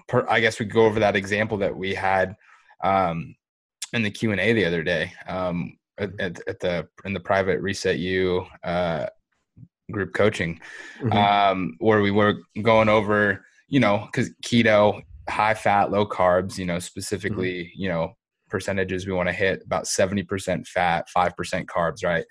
per, 0.08 0.26
i 0.30 0.40
guess 0.40 0.60
we 0.60 0.66
go 0.66 0.86
over 0.86 1.00
that 1.00 1.16
example 1.16 1.58
that 1.58 1.76
we 1.76 1.94
had 1.94 2.36
um, 2.84 3.36
in 3.94 4.04
the 4.04 4.12
q&a 4.12 4.54
the 4.54 4.66
other 4.66 4.84
day 4.84 5.12
um, 5.28 5.78
at, 5.98 6.12
at, 6.20 6.60
the 6.60 6.88
in 7.06 7.14
the 7.14 7.20
private 7.20 7.62
reset 7.62 8.00
you 8.00 8.46
uh, 8.64 9.08
group 9.92 10.14
coaching 10.14 10.60
mm-hmm. 11.00 11.12
um, 11.12 11.76
where 11.80 12.02
we 12.02 12.12
were 12.12 12.36
going 12.62 12.90
over 12.90 13.46
you 13.68 13.80
know 13.80 14.08
because 14.12 14.32
keto 14.44 15.02
high 15.30 15.54
fat, 15.54 15.92
low 15.92 16.06
carbs, 16.06 16.58
you 16.58 16.66
know, 16.66 16.80
specifically, 16.80 17.66
mm-hmm. 17.66 17.82
you 17.82 17.90
know, 17.90 18.14
percentages 18.50 19.08
we 19.08 19.14
want 19.14 19.30
to 19.30 19.34
hit 19.34 19.64
about 19.66 19.86
70% 19.86 20.68
fat, 20.68 21.08
5% 21.16 21.66
carbs, 21.66 22.04
right? 22.04 22.26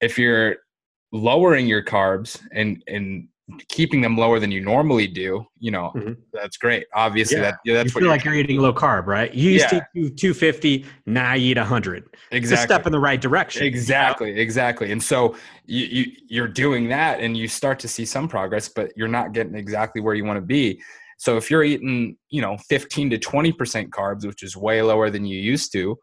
If 0.00 0.18
you're 0.18 0.56
lowering 1.12 1.66
your 1.66 1.84
carbs 1.84 2.40
and 2.52 2.82
and 2.86 3.28
keeping 3.68 4.00
them 4.00 4.16
lower 4.16 4.38
than 4.38 4.50
you 4.50 4.60
normally 4.60 5.06
do, 5.06 5.44
you 5.58 5.70
know, 5.70 5.92
mm-hmm. 5.94 6.12
that's 6.32 6.56
great. 6.56 6.86
Obviously, 6.94 7.36
yeah. 7.36 7.42
that 7.42 7.54
that's 7.64 7.90
you 7.90 7.94
what 7.94 8.02
feel 8.02 8.08
like 8.08 8.24
you're 8.24 8.34
eating 8.34 8.58
low 8.58 8.72
carb, 8.72 9.06
right? 9.06 9.32
You 9.32 9.50
used 9.50 9.66
yeah. 9.72 9.80
to 9.80 9.86
eat 9.94 10.16
250, 10.16 10.86
now 11.06 11.34
you 11.34 11.52
eat 11.52 11.56
100. 11.56 12.04
Exactly, 12.32 12.38
it's 12.38 12.52
a 12.52 12.56
step 12.56 12.86
in 12.86 12.92
the 12.92 12.98
right 12.98 13.20
direction. 13.20 13.64
Exactly, 13.64 14.28
you 14.28 14.34
know? 14.34 14.40
exactly. 14.40 14.92
And 14.92 15.02
so 15.02 15.36
you, 15.66 15.86
you 15.86 16.12
you're 16.28 16.48
doing 16.48 16.88
that, 16.88 17.20
and 17.20 17.36
you 17.36 17.48
start 17.48 17.78
to 17.80 17.88
see 17.88 18.04
some 18.04 18.28
progress, 18.28 18.68
but 18.68 18.92
you're 18.96 19.08
not 19.08 19.32
getting 19.32 19.54
exactly 19.54 20.00
where 20.00 20.14
you 20.14 20.24
want 20.24 20.36
to 20.36 20.46
be. 20.46 20.80
So 21.18 21.36
if 21.36 21.50
you're 21.50 21.64
eating, 21.64 22.16
you 22.30 22.40
know, 22.40 22.56
15 22.68 23.10
to 23.10 23.18
20% 23.18 23.88
carbs, 23.90 24.26
which 24.26 24.42
is 24.42 24.56
way 24.56 24.80
lower 24.80 25.10
than 25.10 25.26
you 25.26 25.38
used 25.38 25.70
to, 25.72 25.98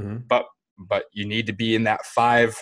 mm-hmm. 0.00 0.18
but 0.28 0.46
but 0.78 1.04
you 1.12 1.26
need 1.26 1.46
to 1.46 1.52
be 1.52 1.74
in 1.74 1.84
that 1.84 2.04
5, 2.06 2.56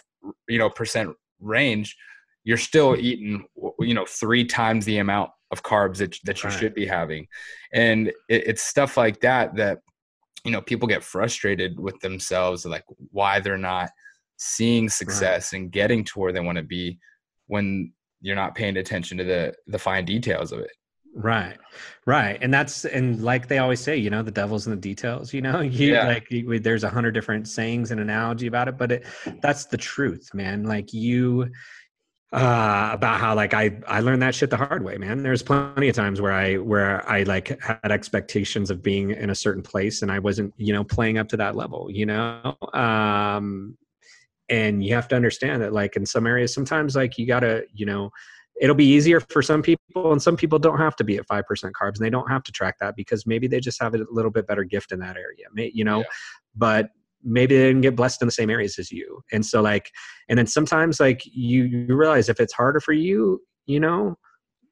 you 0.49 0.59
know, 0.59 0.71
percent 0.71 1.11
range, 1.41 1.97
you're 2.45 2.57
still 2.57 2.97
eating 2.97 3.45
you 3.87 3.95
know, 3.95 4.07
3 4.07 4.45
times 4.45 4.85
the 4.85 4.99
amount 4.99 5.31
of 5.51 5.63
carbs 5.63 5.99
that 5.99 6.17
that 6.25 6.43
you 6.43 6.49
right. 6.49 6.59
should 6.59 6.75
be 6.75 6.87
having. 6.87 7.27
And 7.73 8.09
it, 8.29 8.49
it's 8.49 8.63
stuff 8.63 8.97
like 8.97 9.21
that 9.21 9.57
that 9.57 9.79
you 10.45 10.51
know, 10.51 10.63
people 10.63 10.89
get 10.89 11.05
frustrated 11.05 11.79
with 11.79 12.01
themselves 12.01 12.65
like 12.65 12.85
why 13.11 13.41
they're 13.41 13.59
not 13.59 13.91
seeing 14.39 14.89
success 14.89 15.53
right. 15.53 15.61
and 15.61 15.71
getting 15.71 16.03
to 16.03 16.19
where 16.19 16.33
they 16.33 16.41
want 16.41 16.57
to 16.57 16.65
be 16.65 16.99
when 17.47 17.93
you're 18.23 18.37
not 18.37 18.55
paying 18.55 18.77
attention 18.79 19.19
to 19.19 19.25
the 19.25 19.55
the 19.67 19.79
fine 19.79 20.05
details 20.05 20.51
of 20.51 20.61
it 20.61 20.71
right 21.15 21.59
right 22.07 22.39
and 22.41 22.55
that's 22.55 22.85
and 22.85 23.21
like 23.21 23.49
they 23.49 23.59
always 23.59 23.81
say 23.81 23.97
you 23.97 24.09
know 24.09 24.23
the 24.23 24.31
devil's 24.31 24.67
in 24.67 24.71
the 24.71 24.81
details 24.81 25.35
you 25.35 25.43
know 25.43 25.61
you 25.61 25.93
yeah. 25.93 26.07
like 26.07 26.31
you, 26.31 26.59
there's 26.59 26.85
a 26.85 26.89
hundred 26.89 27.13
different 27.13 27.49
sayings 27.49 27.91
and 27.91 28.01
analogy 28.01 28.47
about 28.47 28.69
it 28.69 28.79
but 28.79 28.93
it 28.93 29.05
that's 29.43 29.67
the 29.67 29.77
truth 29.77 30.31
man 30.33 30.63
like 30.65 30.93
you 30.93 31.51
uh 32.33 32.91
about 32.93 33.19
how 33.19 33.35
like 33.35 33.55
i 33.55 33.77
i 33.89 33.99
learned 33.99 34.23
that 34.23 34.35
shit 34.35 34.51
the 34.51 34.57
hard 34.57 34.85
way 34.85 34.97
man. 34.97 35.23
There's 35.25 35.43
plenty 35.43 35.89
of 35.89 35.97
times 35.97 36.21
where 36.21 36.33
i 36.33 36.59
where 36.59 37.09
i 37.11 37.25
like 37.25 37.61
had 37.61 37.91
expectations 37.91 38.71
of 38.71 38.85
being 38.85 39.11
in 39.11 39.31
a 39.31 39.35
certain 39.35 39.63
place 39.65 40.03
and 40.03 40.13
i 40.13 40.21
wasn't 40.21 40.55
you 40.57 40.73
know 40.73 40.85
playing 40.85 41.19
up 41.19 41.29
to 41.31 41.37
that 41.39 41.57
level 41.57 41.89
you 41.91 42.07
know? 42.07 42.57
Um 42.73 43.77
and 44.49 44.85
you 44.85 44.95
have 44.95 45.09
to 45.09 45.17
understand 45.17 45.63
that 45.63 45.73
like 45.73 45.97
in 45.97 46.07
some 46.07 46.25
areas 46.27 46.55
sometimes 46.55 46.95
like 46.95 47.19
you 47.19 47.27
gotta 47.27 47.65
you 47.75 47.85
know 47.85 48.11
it'll 48.61 48.77
be 48.77 48.87
easier 48.87 49.19
for 49.19 49.43
some 49.43 49.63
people 49.63 50.13
and 50.13 50.23
some 50.23 50.37
people 50.37 50.59
don't 50.59 50.79
have 50.79 50.95
to 50.95 51.03
be 51.03 51.17
at 51.17 51.27
5% 51.27 51.43
carbs 51.73 51.97
and 51.97 52.05
they 52.05 52.11
don't 52.11 52.29
have 52.29 52.45
to 52.45 52.53
track 52.53 52.77
that 52.79 52.95
because 52.95 53.27
maybe 53.27 53.49
they 53.49 53.59
just 53.59 53.83
have 53.83 53.95
a 53.95 54.07
little 54.09 54.31
bit 54.31 54.47
better 54.47 54.63
gift 54.63 54.93
in 54.93 55.01
that 55.01 55.17
area 55.17 55.47
you 55.73 55.85
know? 55.85 55.99
Yeah. 56.01 56.05
but 56.55 56.91
maybe 57.23 57.57
they 57.57 57.67
didn't 57.67 57.83
get 57.83 57.97
blessed 57.97 58.23
in 58.23 58.27
the 58.27 58.33
same 58.33 58.51
areas 58.51 58.79
as 58.79 58.91
you 58.91 59.23
and 59.33 59.45
so 59.45 59.61
like 59.61 59.91
and 60.29 60.39
then 60.39 60.47
sometimes 60.47 61.01
like 61.01 61.23
you 61.25 61.65
you 61.65 61.95
realize 61.95 62.29
if 62.29 62.41
it's 62.41 62.53
harder 62.53 62.81
for 62.81 62.93
you 62.93 63.41
you 63.67 63.79
know 63.79 64.17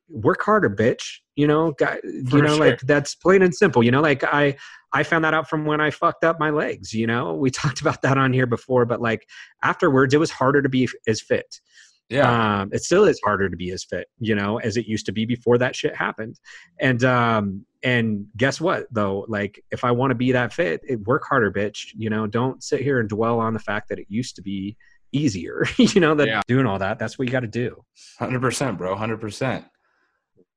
work 0.09 0.43
harder, 0.43 0.71
bitch. 0.71 1.19
You 1.37 1.47
know, 1.47 1.73
guy, 1.73 1.99
you 2.05 2.43
know, 2.43 2.57
sure. 2.57 2.71
like 2.71 2.81
that's 2.81 3.15
plain 3.15 3.43
and 3.43 3.55
simple. 3.55 3.83
You 3.83 3.91
know, 3.91 4.01
like 4.01 4.25
I 4.25 4.57
I 4.93 5.03
found 5.03 5.25
that 5.25 5.35
out 5.35 5.49
from 5.49 5.67
when 5.67 5.81
I 5.81 5.91
fucked 5.91 6.25
up 6.25 6.41
my 6.41 6.51
legs. 6.51 6.93
You 6.93 7.07
know, 7.07 7.35
we 7.35 7.51
talked 7.51 7.81
about 7.81 8.03
that 8.03 8.19
on 8.19 8.33
here 8.33 8.47
before, 8.47 8.85
but 8.87 9.01
like 9.01 9.27
afterwards, 9.63 10.15
it 10.15 10.19
was 10.19 10.31
harder 10.31 10.63
to 10.63 10.69
be 10.69 10.89
as 11.07 11.21
fit. 11.21 11.61
Yeah. 12.11 12.61
Um, 12.63 12.71
it 12.73 12.83
still 12.83 13.05
is 13.05 13.21
harder 13.23 13.51
to 13.51 13.57
be 13.57 13.71
as 13.71 13.85
fit, 13.85 14.09
you 14.19 14.35
know, 14.35 14.59
as 14.59 14.77
it 14.79 14.87
used 14.87 15.05
to 15.07 15.13
be 15.13 15.27
before 15.27 15.59
that 15.59 15.77
shit 15.77 15.95
happened. 15.95 16.41
And 16.81 17.05
um, 17.05 17.67
and 17.83 18.27
guess 18.37 18.61
what 18.61 18.87
though? 18.91 19.27
Like 19.29 19.63
if 19.71 19.85
I 19.85 19.91
want 19.91 20.11
to 20.13 20.15
be 20.15 20.33
that 20.33 20.53
fit, 20.53 20.81
it 20.89 21.01
work 21.07 21.25
harder, 21.29 21.53
bitch. 21.53 21.89
You 21.97 22.09
know, 22.09 22.27
don't 22.27 22.63
sit 22.63 22.81
here 22.81 22.99
and 23.01 23.09
dwell 23.09 23.41
on 23.41 23.53
the 23.53 23.61
fact 23.61 23.91
that 23.91 23.99
it 23.99 24.07
used 24.09 24.37
to 24.37 24.43
be 24.43 24.77
easier. 25.13 25.67
you 25.77 26.01
know, 26.01 26.15
that 26.15 26.27
Yeah. 26.29 26.41
doing 26.49 26.65
all 26.67 26.79
that, 26.79 26.99
that's 26.99 27.19
what 27.19 27.29
you 27.29 27.33
got 27.33 27.41
to 27.41 27.47
do. 27.47 27.85
Hundred 28.19 28.41
percent, 28.41 28.79
bro. 28.79 28.95
Hundred 28.97 29.21
percent. 29.21 29.67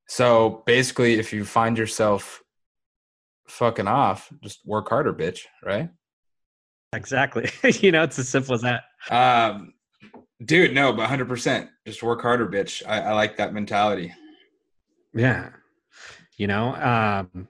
So 0.07 0.63
basically, 0.65 1.15
if 1.15 1.33
you 1.33 1.43
find 1.45 1.77
yourself 1.77 2.41
fucking 3.47 3.87
off, 3.87 4.31
just 4.41 4.65
work 4.65 4.87
harder, 4.89 5.13
bitch. 5.13 5.41
Right? 5.63 5.89
Exactly. 6.93 7.49
you 7.79 7.91
know, 7.91 8.03
it's 8.03 8.19
as 8.19 8.29
simple 8.29 8.53
as 8.55 8.61
that. 8.61 8.83
Um, 9.09 9.73
dude, 10.43 10.73
no, 10.73 10.93
but 10.93 11.08
hundred 11.08 11.27
percent, 11.27 11.69
just 11.86 12.04
work 12.04 12.21
harder, 12.21 12.47
bitch. 12.47 12.84
I, 12.88 13.01
I 13.01 13.13
like 13.13 13.38
that 13.38 13.54
mentality. 13.54 14.13
Yeah. 15.13 15.49
You 16.38 16.47
know, 16.47 16.75
um, 16.75 17.47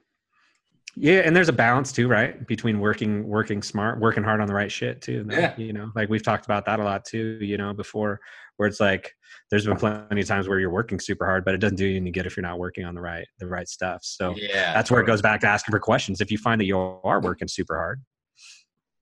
yeah, 0.94 1.20
and 1.20 1.34
there's 1.34 1.48
a 1.48 1.54
balance 1.54 1.90
too, 1.90 2.06
right? 2.06 2.46
Between 2.46 2.78
working 2.78 3.26
working 3.26 3.62
smart, 3.62 3.98
working 3.98 4.22
hard 4.22 4.40
on 4.40 4.46
the 4.46 4.54
right 4.54 4.70
shit 4.70 5.00
too. 5.00 5.24
though, 5.24 5.36
Yeah. 5.36 5.56
You 5.56 5.72
know, 5.72 5.90
like 5.94 6.10
we've 6.10 6.22
talked 6.22 6.44
about 6.44 6.66
that 6.66 6.80
a 6.80 6.84
lot 6.84 7.04
too, 7.06 7.38
you 7.40 7.56
know, 7.56 7.72
before 7.72 8.20
where 8.58 8.68
it's 8.68 8.80
like 8.80 9.14
there's 9.50 9.64
been 9.64 9.76
plenty 9.76 10.20
of 10.20 10.26
times 10.28 10.48
where 10.48 10.60
you're 10.60 10.70
working 10.70 11.00
super 11.00 11.24
hard, 11.24 11.44
but 11.44 11.54
it 11.54 11.58
doesn't 11.58 11.76
do 11.76 11.86
you 11.86 11.96
any 11.96 12.10
good 12.10 12.26
if 12.26 12.36
you're 12.36 12.42
not 12.42 12.58
working 12.58 12.84
on 12.84 12.94
the 12.94 13.00
right 13.00 13.26
the 13.38 13.46
right 13.46 13.68
stuff. 13.68 14.00
So 14.02 14.34
yeah, 14.36 14.74
that's 14.74 14.90
where 14.90 15.00
it 15.00 15.06
goes 15.06 15.22
back 15.22 15.40
to 15.40 15.46
asking 15.46 15.72
for 15.72 15.80
questions. 15.80 16.20
If 16.20 16.30
you 16.30 16.36
find 16.36 16.60
that 16.60 16.66
you 16.66 16.76
are 16.78 17.20
working 17.22 17.48
super 17.48 17.76
hard, 17.76 18.02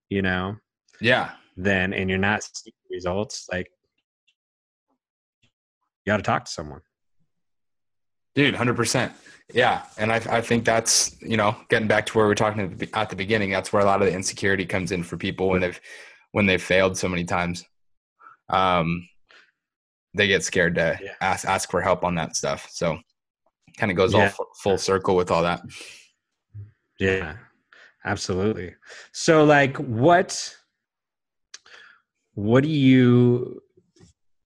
you 0.09 0.23
know, 0.23 0.55
Yeah, 1.01 1.33
then 1.57 1.93
and 1.93 2.09
you're 2.09 2.19
not 2.21 2.43
seeing 2.45 2.73
results, 2.89 3.49
like 3.53 3.69
got 6.11 6.19
to 6.19 6.23
talk 6.23 6.45
to 6.45 6.51
someone. 6.51 6.81
dude, 8.35 8.55
hundred 8.55 8.77
percent. 8.77 9.13
Yeah, 9.53 9.83
and 9.99 10.13
I 10.13 10.17
I 10.39 10.41
think 10.41 10.65
that's 10.65 11.17
you 11.23 11.37
know 11.37 11.57
getting 11.69 11.89
back 11.89 12.07
to 12.07 12.13
where 12.19 12.27
we 12.27 12.33
are 12.33 12.37
talking 12.37 12.63
at 12.63 12.71
the, 12.71 12.87
be- 12.87 12.95
at 12.95 13.11
the 13.11 13.17
beginning. 13.17 13.51
That's 13.51 13.73
where 13.73 13.83
a 13.83 13.87
lot 13.87 14.01
of 14.03 14.07
the 14.09 14.15
insecurity 14.15 14.65
comes 14.67 14.93
in 14.93 15.03
for 15.03 15.17
people 15.17 15.49
when 15.49 15.61
they've 15.61 15.81
when 16.33 16.47
they've 16.47 16.63
failed 16.63 16.97
so 16.97 17.09
many 17.09 17.25
times. 17.25 17.65
Um, 18.49 19.09
they 20.15 20.27
get 20.29 20.43
scared 20.45 20.75
to 20.77 20.99
Yeah. 21.03 21.15
ask 21.21 21.47
ask 21.47 21.71
for 21.71 21.81
help 21.81 22.05
on 22.05 22.15
that 22.17 22.37
stuff. 22.37 22.69
So, 22.71 22.99
kind 23.79 23.91
of 23.91 23.97
goes 23.97 24.15
all 24.15 24.21
Yeah. 24.23 24.33
full 24.63 24.79
circle 24.79 25.17
with 25.17 25.31
all 25.33 25.43
that. 25.43 25.63
Yeah, 27.01 27.37
absolutely. 28.05 28.75
So, 29.13 29.45
like, 29.45 29.77
what, 29.79 30.55
what 32.35 32.63
do 32.63 32.69
you? 32.71 33.61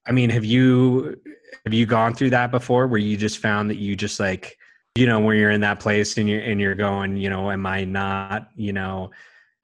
I 0.06 0.12
mean, 0.12 0.30
have 0.30 0.44
you 0.44 1.16
have 1.64 1.74
you 1.74 1.86
gone 1.86 2.14
through 2.14 2.30
that 2.30 2.50
before, 2.50 2.86
where 2.86 3.00
you 3.00 3.16
just 3.16 3.38
found 3.38 3.70
that 3.70 3.76
you 3.76 3.96
just 3.96 4.20
like, 4.20 4.56
you 4.94 5.06
know, 5.06 5.20
where 5.20 5.34
you're 5.34 5.50
in 5.50 5.60
that 5.62 5.80
place 5.80 6.16
and 6.18 6.28
you're 6.28 6.42
and 6.42 6.60
you're 6.60 6.74
going, 6.74 7.16
you 7.16 7.30
know, 7.30 7.50
am 7.50 7.66
I 7.66 7.84
not, 7.84 8.48
you 8.54 8.72
know, 8.72 9.10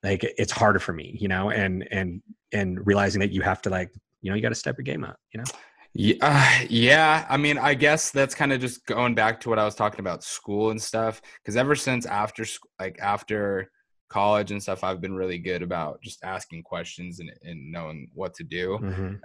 like 0.03 0.25
it's 0.25 0.53
harder 0.53 0.79
for 0.79 0.93
me, 0.93 1.17
you 1.21 1.29
know, 1.29 1.51
and 1.51 1.87
and 1.91 2.23
and 2.53 2.85
realizing 2.87 3.21
that 3.21 3.33
you 3.33 3.43
have 3.43 3.63
to 3.63 3.71
like, 3.71 3.91
you 4.23 4.31
know, 4.31 4.37
you 4.37 4.43
got 4.43 4.49
to 4.49 4.55
step 4.55 4.77
your 4.77 4.85
game 4.85 5.05
up, 5.05 5.17
you 5.33 5.39
know. 5.39 5.45
Yeah, 5.93 6.17
uh, 6.23 6.67
yeah. 6.69 7.27
I 7.29 7.37
mean, 7.37 7.59
I 7.59 7.75
guess 7.75 8.11
that's 8.11 8.35
kind 8.35 8.53
of 8.53 8.61
just 8.61 8.87
going 8.87 9.15
back 9.15 9.41
to 9.41 9.49
what 9.49 9.59
I 9.59 9.65
was 9.65 9.75
talking 9.75 10.01
about 10.01 10.23
school 10.23 10.71
and 10.71 10.81
stuff. 10.81 11.21
Because 11.43 11.57
ever 11.57 11.75
since 11.75 12.07
after, 12.07 12.45
like 12.79 12.97
after 13.01 13.71
college 14.09 14.53
and 14.53 14.63
stuff, 14.63 14.85
I've 14.85 15.01
been 15.01 15.15
really 15.15 15.39
good 15.39 15.63
about 15.63 16.01
just 16.01 16.23
asking 16.23 16.63
questions 16.63 17.19
and, 17.19 17.31
and 17.43 17.73
knowing 17.73 18.09
what 18.15 18.35
to 18.35 18.45
do 18.45 18.77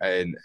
and 0.02 0.36
uh, 0.36 0.40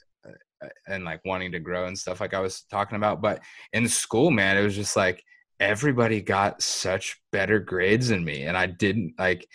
and 0.87 1.05
like 1.05 1.21
wanting 1.25 1.53
to 1.53 1.61
grow 1.61 1.87
and 1.87 1.99
stuff 1.99 2.21
like 2.21 2.35
I 2.35 2.41
was 2.41 2.63
talking 2.71 2.97
about. 2.97 3.21
But 3.23 3.43
in 3.73 3.89
school, 3.89 4.31
man, 4.31 4.57
it 4.57 4.63
was 4.63 4.77
just 4.77 4.97
like 4.97 5.23
everybody 5.59 6.21
got 6.21 6.63
such 6.63 7.21
better 7.33 7.59
grades 7.59 8.09
than 8.09 8.25
me, 8.25 8.43
and 8.45 8.57
I 8.57 8.67
didn't 8.67 9.15
like. 9.19 9.47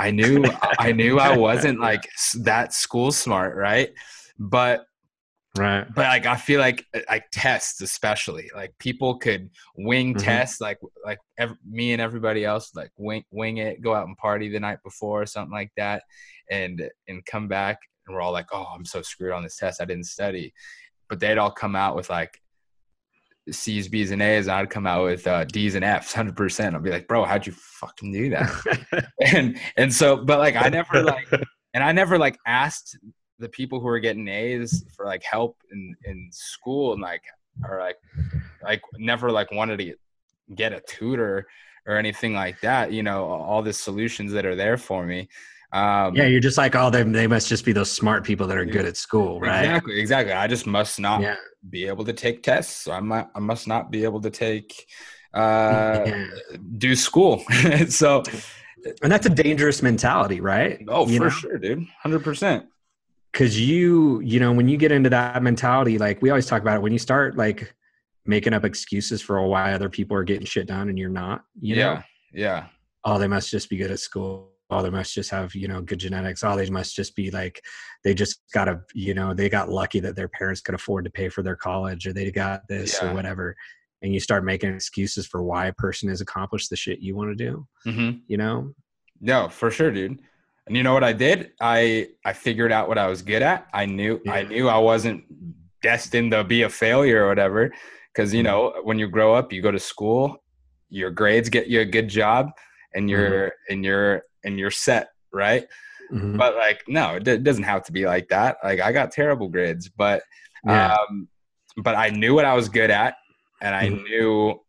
I 0.00 0.12
knew 0.12 0.44
I 0.78 0.92
knew 0.92 1.18
I 1.18 1.36
wasn't 1.36 1.80
like 1.82 2.08
that 2.40 2.72
school 2.72 3.10
smart, 3.12 3.56
right? 3.56 3.90
But 4.38 4.84
Right. 5.54 5.86
but 5.92 6.02
like 6.06 6.26
I 6.26 6.36
feel 6.36 6.60
like 6.60 6.84
uh, 6.94 7.00
like 7.08 7.24
tests 7.32 7.80
especially 7.80 8.48
like 8.54 8.72
people 8.78 9.18
could 9.18 9.50
wing 9.76 10.14
Mhm. 10.14 10.22
tests 10.22 10.60
like 10.60 10.78
like 11.04 11.18
ev- 11.38 11.56
me 11.68 11.92
and 11.92 12.02
everybody 12.02 12.44
else 12.44 12.74
like 12.76 12.90
wing 12.96 13.24
wing 13.32 13.56
it 13.56 13.80
go 13.80 13.92
out 13.94 14.06
and 14.06 14.16
party 14.16 14.48
the 14.50 14.60
night 14.60 14.78
before 14.84 15.22
or 15.22 15.26
something 15.26 15.52
like 15.52 15.72
that 15.76 16.04
and 16.50 16.88
and 17.08 17.24
come 17.26 17.48
back 17.48 17.78
and 18.08 18.14
we're 18.14 18.22
all 18.22 18.32
like 18.32 18.48
oh 18.52 18.66
I'm 18.74 18.84
so 18.84 19.02
screwed 19.02 19.32
on 19.32 19.42
this 19.42 19.56
test. 19.56 19.80
I 19.80 19.84
didn't 19.84 20.04
study. 20.04 20.52
But 21.08 21.20
they'd 21.20 21.38
all 21.38 21.50
come 21.50 21.74
out 21.74 21.96
with 21.96 22.10
like 22.10 22.40
C's 23.50 23.88
B's 23.88 24.10
and 24.10 24.22
A's 24.22 24.46
and 24.46 24.56
I'd 24.56 24.70
come 24.70 24.86
out 24.86 25.04
with 25.04 25.26
uh, 25.26 25.44
D's 25.44 25.74
and 25.74 25.84
F's 25.84 26.12
hundred 26.12 26.36
percent. 26.36 26.74
I'd 26.74 26.82
be 26.82 26.90
like 26.90 27.08
bro 27.08 27.24
how'd 27.24 27.46
you 27.46 27.52
fucking 27.52 28.12
do 28.12 28.30
that? 28.30 29.10
And 29.32 29.58
and 29.76 29.92
so 29.92 30.16
but 30.16 30.38
like 30.38 30.56
I 30.56 30.68
never 30.68 31.02
like 31.02 31.28
and 31.74 31.84
I 31.84 31.92
never 31.92 32.18
like 32.18 32.38
asked 32.46 32.98
the 33.38 33.48
people 33.48 33.80
who 33.80 33.86
were 33.86 34.00
getting 34.00 34.28
A's 34.28 34.84
for 34.94 35.06
like 35.06 35.22
help 35.22 35.56
in 35.70 35.94
in 36.04 36.28
school 36.32 36.92
and 36.92 37.02
like 37.02 37.22
or 37.68 37.78
like 37.80 37.96
like 38.62 38.82
never 38.98 39.30
like 39.30 39.50
wanted 39.50 39.78
to 39.78 39.84
get, 39.84 39.98
get 40.54 40.72
a 40.72 40.80
tutor 40.80 41.46
or 41.86 41.96
anything 41.96 42.34
like 42.34 42.60
that 42.60 42.92
you 42.92 43.02
know 43.02 43.24
all 43.24 43.62
the 43.62 43.72
solutions 43.72 44.32
that 44.32 44.46
are 44.46 44.54
there 44.54 44.76
for 44.76 45.04
me 45.04 45.28
um 45.72 46.14
yeah, 46.16 46.24
you're 46.26 46.40
just 46.40 46.56
like, 46.56 46.74
oh, 46.74 46.88
they 46.90 47.02
they 47.02 47.26
must 47.26 47.48
just 47.48 47.64
be 47.64 47.72
those 47.72 47.90
smart 47.90 48.24
people 48.24 48.46
that 48.46 48.56
are 48.56 48.64
good 48.64 48.86
at 48.86 48.96
school, 48.96 49.38
right? 49.40 49.64
exactly 49.64 50.00
exactly. 50.00 50.32
I 50.32 50.46
just 50.46 50.66
must 50.66 50.98
not 50.98 51.20
Yeah. 51.20 51.36
be 51.68 51.86
able 51.86 52.04
to 52.06 52.12
take 52.14 52.42
tests. 52.42 52.84
So 52.84 52.92
i 52.92 53.00
might 53.00 53.26
i 53.34 53.38
must 53.38 53.66
not 53.68 53.90
be 53.90 54.04
able 54.04 54.20
to 54.22 54.30
take 54.30 54.86
uh 55.34 56.04
Yeah. 56.06 56.26
do 56.78 56.96
school. 56.96 57.44
So 57.88 58.22
and 59.02 59.10
that's 59.12 59.26
a 59.26 59.30
dangerous 59.30 59.82
mentality 59.82 60.40
right? 60.40 60.82
Oh 60.88 61.06
You 61.06 61.18
for 61.18 61.24
know? 61.24 61.30
sure 61.30 61.58
dude. 61.58 61.86
100% 62.04 62.66
because 63.32 63.60
you 63.60 64.20
you 64.20 64.40
know 64.40 64.52
when 64.52 64.68
you 64.68 64.78
get 64.78 64.90
into 64.90 65.10
that 65.10 65.42
mentality 65.42 65.98
like 65.98 66.22
we 66.22 66.30
always 66.30 66.46
talk 66.46 66.62
about 66.62 66.76
it 66.76 66.82
when 66.82 66.92
you 66.92 66.98
start 66.98 67.36
like 67.36 67.74
making 68.24 68.54
up 68.54 68.64
excuses 68.64 69.20
for 69.20 69.42
why 69.46 69.72
other 69.74 69.90
people 69.90 70.16
are 70.16 70.24
getting 70.24 70.46
shit 70.46 70.66
done 70.66 70.88
and 70.88 70.98
you're 70.98 71.10
not 71.10 71.44
you 71.60 71.74
know? 71.76 71.80
Yeah 71.82 72.02
yeah. 72.32 72.66
Oh 73.04 73.18
they 73.18 73.28
must 73.28 73.50
just 73.50 73.68
be 73.68 73.76
good 73.76 73.90
at 73.90 74.00
school 74.00 74.52
oh 74.70 74.82
they 74.82 74.90
must 74.90 75.14
just 75.14 75.30
have 75.30 75.54
you 75.54 75.68
know 75.68 75.80
good 75.80 75.98
genetics 75.98 76.44
oh 76.44 76.56
they 76.56 76.68
must 76.70 76.94
just 76.94 77.16
be 77.16 77.30
like 77.30 77.62
they 78.04 78.14
just 78.14 78.42
gotta 78.52 78.80
you 78.94 79.14
know 79.14 79.34
they 79.34 79.48
got 79.48 79.68
lucky 79.70 80.00
that 80.00 80.14
their 80.16 80.28
parents 80.28 80.60
could 80.60 80.74
afford 80.74 81.04
to 81.04 81.10
pay 81.10 81.28
for 81.28 81.42
their 81.42 81.56
college 81.56 82.06
or 82.06 82.12
they 82.12 82.30
got 82.30 82.66
this 82.68 82.98
Yeah. 83.00 83.10
or 83.10 83.14
whatever 83.14 83.56
and 84.02 84.12
you 84.12 84.20
start 84.20 84.44
making 84.44 84.72
excuses 84.74 85.26
for 85.26 85.42
why 85.42 85.66
a 85.66 85.72
person 85.72 86.08
has 86.08 86.20
accomplished 86.20 86.70
the 86.70 86.76
shit 86.76 87.00
you 87.00 87.16
want 87.16 87.36
to 87.36 87.44
do 87.44 87.66
hmm 87.84 88.10
you 88.26 88.36
know 88.36 88.74
No, 89.20 89.48
for 89.48 89.70
sure, 89.70 89.90
dude. 89.90 90.20
And 90.66 90.76
you 90.76 90.82
know 90.84 90.92
what 90.92 91.02
I 91.02 91.12
did? 91.14 91.52
I 91.60 92.08
I 92.24 92.32
figured 92.34 92.70
out 92.70 92.88
what 92.88 92.98
I 92.98 93.06
was 93.08 93.22
good 93.22 93.42
at. 93.42 93.66
I 93.72 93.86
knew 93.86 94.20
I 94.28 94.42
knew 94.42 94.68
I 94.68 94.76
wasn't 94.78 95.24
destined 95.82 96.32
to 96.32 96.44
be 96.44 96.62
a 96.62 96.68
failure 96.68 97.24
or 97.24 97.28
whatever. 97.28 97.72
Because 98.12 98.34
you 98.34 98.42
Mhm. 98.42 98.44
know, 98.48 98.74
when 98.84 98.98
you 98.98 99.08
grow 99.08 99.34
up, 99.34 99.52
you 99.52 99.62
go 99.62 99.70
to 99.72 99.78
school, 99.78 100.36
your 100.90 101.10
grades 101.10 101.48
get 101.48 101.66
you 101.68 101.80
a 101.80 101.84
good 101.86 102.08
job, 102.08 102.50
and 102.94 103.08
you're 103.10 103.52
and 103.70 103.82
you're 103.84 104.22
and 104.44 104.58
you're 104.58 104.70
set, 104.70 105.10
right? 105.32 105.66
Mhm. 106.12 106.36
But 106.38 106.56
like, 106.56 106.84
no, 106.88 107.16
it, 107.16 107.24
d- 107.24 107.38
doesn't 107.38 107.64
have 107.64 107.82
to 107.84 107.92
be 107.92 108.06
like 108.06 108.28
that. 108.28 108.56
Like, 108.62 108.80
I 108.80 108.92
got 108.92 109.12
terrible 109.12 109.48
grades, 109.48 109.88
but 109.88 110.22
yeah 110.64 110.94
um, 110.94 111.28
but 111.76 111.94
I 111.94 112.08
knew 112.10 112.34
what 112.34 112.44
I 112.44 112.54
was 112.54 112.68
good 112.68 112.90
at, 112.90 113.14
and 113.60 113.74
I 113.74 113.88
Mhm. 113.88 114.02
knew 114.04 114.60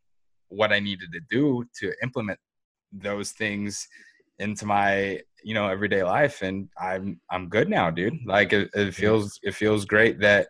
what 0.49 0.71
I 0.71 0.79
needed 0.79 1.11
to 1.13 1.21
do 1.29 1.65
to 1.79 1.93
implement 2.03 2.39
those 2.91 3.31
things 3.31 3.87
into 4.39 4.65
my 4.65 5.21
you 5.43 5.53
know 5.53 5.67
everyday 5.67 6.03
life, 6.03 6.41
and 6.41 6.69
I'm 6.79 7.19
I'm 7.31 7.49
good 7.49 7.69
now, 7.69 7.89
dude. 7.89 8.19
Like 8.25 8.53
it, 8.53 8.69
it 8.73 8.93
feels 8.93 9.39
it 9.43 9.55
feels 9.55 9.85
great 9.85 10.19
that 10.19 10.47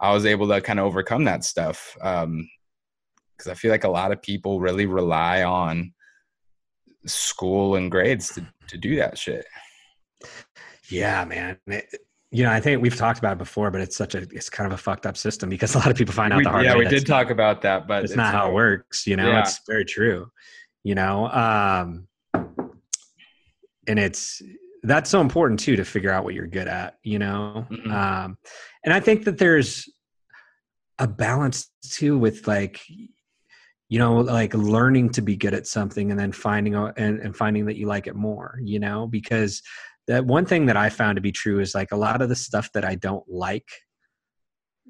I 0.00 0.12
was 0.12 0.26
able 0.26 0.48
to 0.48 0.60
kind 0.60 0.78
of 0.80 0.86
overcome 0.86 1.24
that 1.24 1.44
stuff. 1.44 1.96
Um, 2.00 2.48
because 3.36 3.50
I 3.50 3.54
feel 3.54 3.70
like 3.70 3.84
a 3.84 3.88
lot 3.90 4.12
of 4.12 4.22
people 4.22 4.60
really 4.60 4.86
rely 4.86 5.42
on 5.42 5.92
school 7.06 7.76
and 7.76 7.90
grades 7.90 8.28
to 8.34 8.46
to 8.68 8.76
do 8.78 8.96
that 8.96 9.18
shit. 9.18 9.44
Yeah, 10.88 11.24
man. 11.24 11.58
It- 11.66 11.86
you 12.34 12.44
know, 12.44 12.50
I 12.50 12.60
think 12.60 12.80
we've 12.80 12.96
talked 12.96 13.18
about 13.18 13.32
it 13.32 13.38
before, 13.38 13.70
but 13.70 13.82
it's 13.82 13.94
such 13.94 14.14
a 14.14 14.22
it's 14.32 14.48
kind 14.48 14.66
of 14.66 14.72
a 14.72 14.80
fucked 14.82 15.04
up 15.04 15.18
system 15.18 15.50
because 15.50 15.74
a 15.74 15.78
lot 15.78 15.90
of 15.90 15.96
people 15.98 16.14
find 16.14 16.32
out 16.32 16.38
We- 16.38 16.44
the 16.44 16.50
hard 16.50 16.64
yeah, 16.64 16.72
way. 16.72 16.84
we 16.84 16.88
did 16.88 17.06
talk 17.06 17.28
about 17.28 17.60
that, 17.62 17.86
but 17.86 18.04
It's, 18.04 18.16
not 18.16 18.32
how 18.32 18.48
it 18.48 18.54
works. 18.54 19.06
You 19.06 19.16
know, 19.16 19.28
Yeah. 19.28 19.40
it's 19.40 19.60
very 19.68 19.84
true. 19.84 20.30
You 20.82 20.94
know, 20.94 21.28
um, 21.28 22.08
and 23.86 23.98
it's 23.98 24.40
that's 24.82 25.10
so 25.10 25.20
important 25.20 25.60
too 25.60 25.76
to 25.76 25.84
figure 25.84 26.10
out 26.10 26.24
what 26.24 26.32
you're 26.34 26.46
good 26.46 26.68
at. 26.68 26.98
You 27.04 27.18
know, 27.18 27.66
Mhm. 27.70 27.92
um, 27.92 28.38
and 28.84 28.94
I 28.94 29.00
think 29.00 29.24
that 29.26 29.36
there's 29.38 29.88
a 30.98 31.06
balance 31.06 31.70
too 31.90 32.16
with 32.18 32.46
like 32.48 32.80
you 33.92 33.98
know 33.98 34.20
like 34.20 34.54
learning 34.54 35.10
to 35.10 35.20
be 35.20 35.36
good 35.36 35.52
at 35.52 35.66
something 35.66 36.10
and 36.10 36.18
then 36.18 36.32
finding 36.32 36.74
out 36.74 36.94
and, 36.96 37.20
and 37.20 37.36
finding 37.36 37.66
that 37.66 37.76
you 37.76 37.86
like 37.86 38.06
it 38.06 38.16
more 38.16 38.58
you 38.62 38.78
know? 38.78 39.06
Because 39.06 39.60
that 40.08 40.24
one 40.24 40.46
thing 40.46 40.64
that 40.64 40.78
i 40.78 40.88
found 40.88 41.16
to 41.16 41.20
be 41.20 41.30
true 41.30 41.60
is 41.60 41.74
like 41.74 41.92
a 41.92 41.96
lot 41.96 42.22
of 42.22 42.30
the 42.30 42.34
stuff 42.34 42.70
that 42.72 42.86
i 42.86 42.94
don't 42.94 43.22
like 43.28 43.68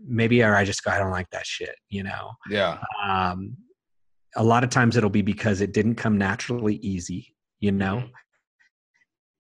maybe 0.07 0.41
or 0.45 0.55
i 0.55 0.65
just 0.65 0.85
go 0.85 0.93
i 0.93 0.99
don't 0.99 1.11
like 1.11 1.29
that 1.31 1.45
shit 1.45 1.75
you 1.89 2.05
know? 2.05 2.31
Yeah. 2.49 2.79
Um 3.05 3.57
a 4.37 4.45
lot 4.45 4.63
of 4.63 4.71
times 4.71 4.97
it'll 4.97 5.11
be 5.11 5.21
because 5.21 5.61
it 5.61 5.73
didn't 5.73 5.97
come 5.97 6.17
naturally 6.17 6.77
easy 6.77 7.35
you 7.59 7.73
know? 7.73 7.97
Mm-hmm. 7.97 8.11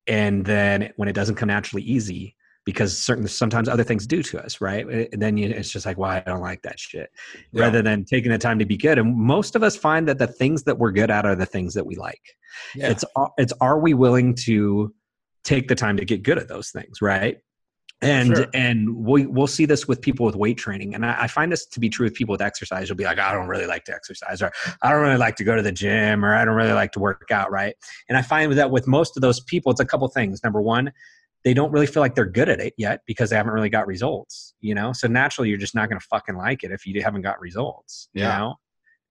and 0.09 0.44
then 0.44 0.92
when 0.96 1.09
it 1.09 1.14
doesn't 1.14 1.37
come 1.37 1.46
naturally 1.48 1.85
easy 1.85 2.35
because 2.64 2.96
certain 2.96 3.27
sometimes 3.27 3.68
other 3.68 3.83
things 3.83 4.07
do 4.07 4.22
to 4.22 4.42
us 4.42 4.61
right? 4.61 4.87
And 5.12 5.20
then 5.20 5.37
you, 5.37 5.48
it's 5.48 5.70
just 5.70 5.87
like 5.87 5.98
why 5.98 6.14
well, 6.14 6.22
i 6.27 6.31
don't 6.31 6.40
like 6.40 6.62
that 6.62 6.79
shit. 6.79 7.11
Yeah. 7.53 7.62
rather 7.64 7.83
than 7.83 8.05
taking 8.05 8.31
the 8.31 8.38
time 8.38 8.59
to 8.59 8.66
be 8.66 8.77
good 8.77 8.98
and 8.98 9.16
most 9.16 9.57
of 9.57 9.62
us 9.62 9.77
find 9.77 10.07
that 10.09 10.18
the 10.18 10.27
things 10.27 10.62
that 10.64 10.79
we're 10.79 10.92
good 10.92 11.11
at 11.11 11.25
are 11.27 11.35
the 11.35 11.46
things 11.46 11.75
that 11.75 11.87
we 11.87 11.96
like. 11.96 12.22
Yeah. 12.75 12.90
It's 12.90 13.05
it's 13.38 13.53
are 13.61 13.79
we 13.79 13.94
willing 13.94 14.35
to 14.46 14.94
take 15.44 15.68
the 15.68 15.75
time 15.75 15.96
to 15.96 16.05
get 16.05 16.22
good 16.22 16.38
at 16.38 16.48
those 16.48 16.70
things 16.70 17.03
right? 17.03 17.38
And 18.01 18.37
Sure. 18.37 18.46
and 18.53 18.96
we 18.96 19.27
we'll 19.27 19.46
see 19.46 19.64
this 19.64 19.87
with 19.87 20.01
people 20.01 20.27
with 20.27 20.35
weight 20.35 20.59
training 20.59 20.94
and 20.94 21.07
I, 21.07 21.22
I 21.22 21.27
find 21.29 21.53
this 21.53 21.66
to 21.66 21.81
be 21.81 21.88
true 21.88 22.07
with 22.07 22.14
people 22.14 22.33
with 22.33 22.42
exercise. 22.42 22.88
You'll 22.88 22.96
be 22.96 23.05
like 23.05 23.18
i 23.20 23.33
don't 23.33 23.46
really 23.48 23.66
like 23.66 23.85
to 23.85 23.94
exercise 23.94 24.42
or 24.42 24.51
i 24.83 24.90
don't 24.90 25.03
really 25.03 25.18
like 25.18 25.37
to 25.37 25.44
go 25.44 25.55
to 25.57 25.62
the 25.62 25.72
gym 25.72 26.25
or 26.25 26.35
i 26.35 26.44
don't 26.44 26.55
really 26.57 26.72
like 26.72 26.92
to 26.92 27.01
work 27.01 27.31
out 27.31 27.51
right? 27.53 27.75
And 28.09 28.18
i 28.18 28.22
find 28.22 28.53
that 28.53 28.70
with 28.70 28.87
most 28.88 29.16
of 29.16 29.20
those 29.20 29.40
people 29.40 29.70
it's 29.72 29.81
a 29.81 29.85
couple 29.85 30.07
things. 30.09 30.42
Number 30.44 30.61
one 30.61 30.92
they 31.44 31.55
don't 31.55 31.72
really 31.72 31.87
feel 31.87 32.02
like 32.02 32.14
they're 32.14 32.24
good 32.26 32.48
at 32.48 32.61
it 32.61 32.74
yet 32.76 33.00
because 33.07 33.31
they 33.31 33.37
haven't 33.37 33.52
really 33.52 33.70
got 33.70 33.87
results 33.87 34.55
you 34.61 34.74
know? 34.74 34.92
So 34.92 35.09
naturally 35.09 35.48
you're 35.48 35.59
just 35.59 35.74
not 35.74 35.88
going 35.88 36.00
to 36.00 36.07
fucking 36.07 36.37
like 36.37 36.64
it 36.64 36.70
if 36.70 36.87
you 36.87 37.02
haven't 37.02 37.22
got 37.22 37.40
results 37.40 38.09
you 38.14 38.22
know? 38.38 38.55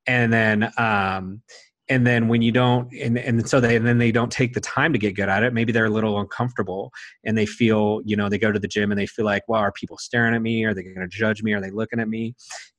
And 0.08 0.34
then 0.34 0.72
um 0.78 1.42
and 1.90 2.08
then 2.08 2.30
when 2.30 2.42
you 2.42 2.54
don't 2.54 2.92
and, 2.94 3.18
and 3.18 3.48
so 3.48 3.60
they 3.60 3.76
and 3.76 3.86
then 3.86 3.98
they 3.98 4.14
don't 4.14 4.32
take 4.32 4.54
the 4.54 4.62
time 4.62 4.94
to 4.94 5.00
get 5.00 5.16
good 5.16 5.28
at 5.28 5.44
it. 5.44 5.54
Maybe 5.54 5.74
they're 5.74 5.86
a 5.86 5.90
little 5.90 6.20
uncomfortable 6.20 6.92
and 7.26 7.38
they 7.38 7.46
feel 7.46 8.02
you 8.06 8.16
know 8.16 8.30
they 8.30 8.38
go 8.38 8.52
to 8.52 8.60
the 8.60 8.68
gym 8.68 8.92
and 8.92 9.00
they 9.00 9.06
feel 9.06 9.26
like 9.26 9.44
well 9.48 9.60
are 9.60 9.74
people 9.74 9.98
staring 9.98 10.34
at 10.34 10.42
me? 10.42 10.64
Are 10.64 10.74
they 10.74 10.84
going 10.84 10.96
to 11.02 11.08
judge 11.08 11.44
me? 11.44 11.54
Are 11.54 11.62
they 11.62 11.70
looking 11.70 12.00
at 12.00 12.08
me? 12.08 12.34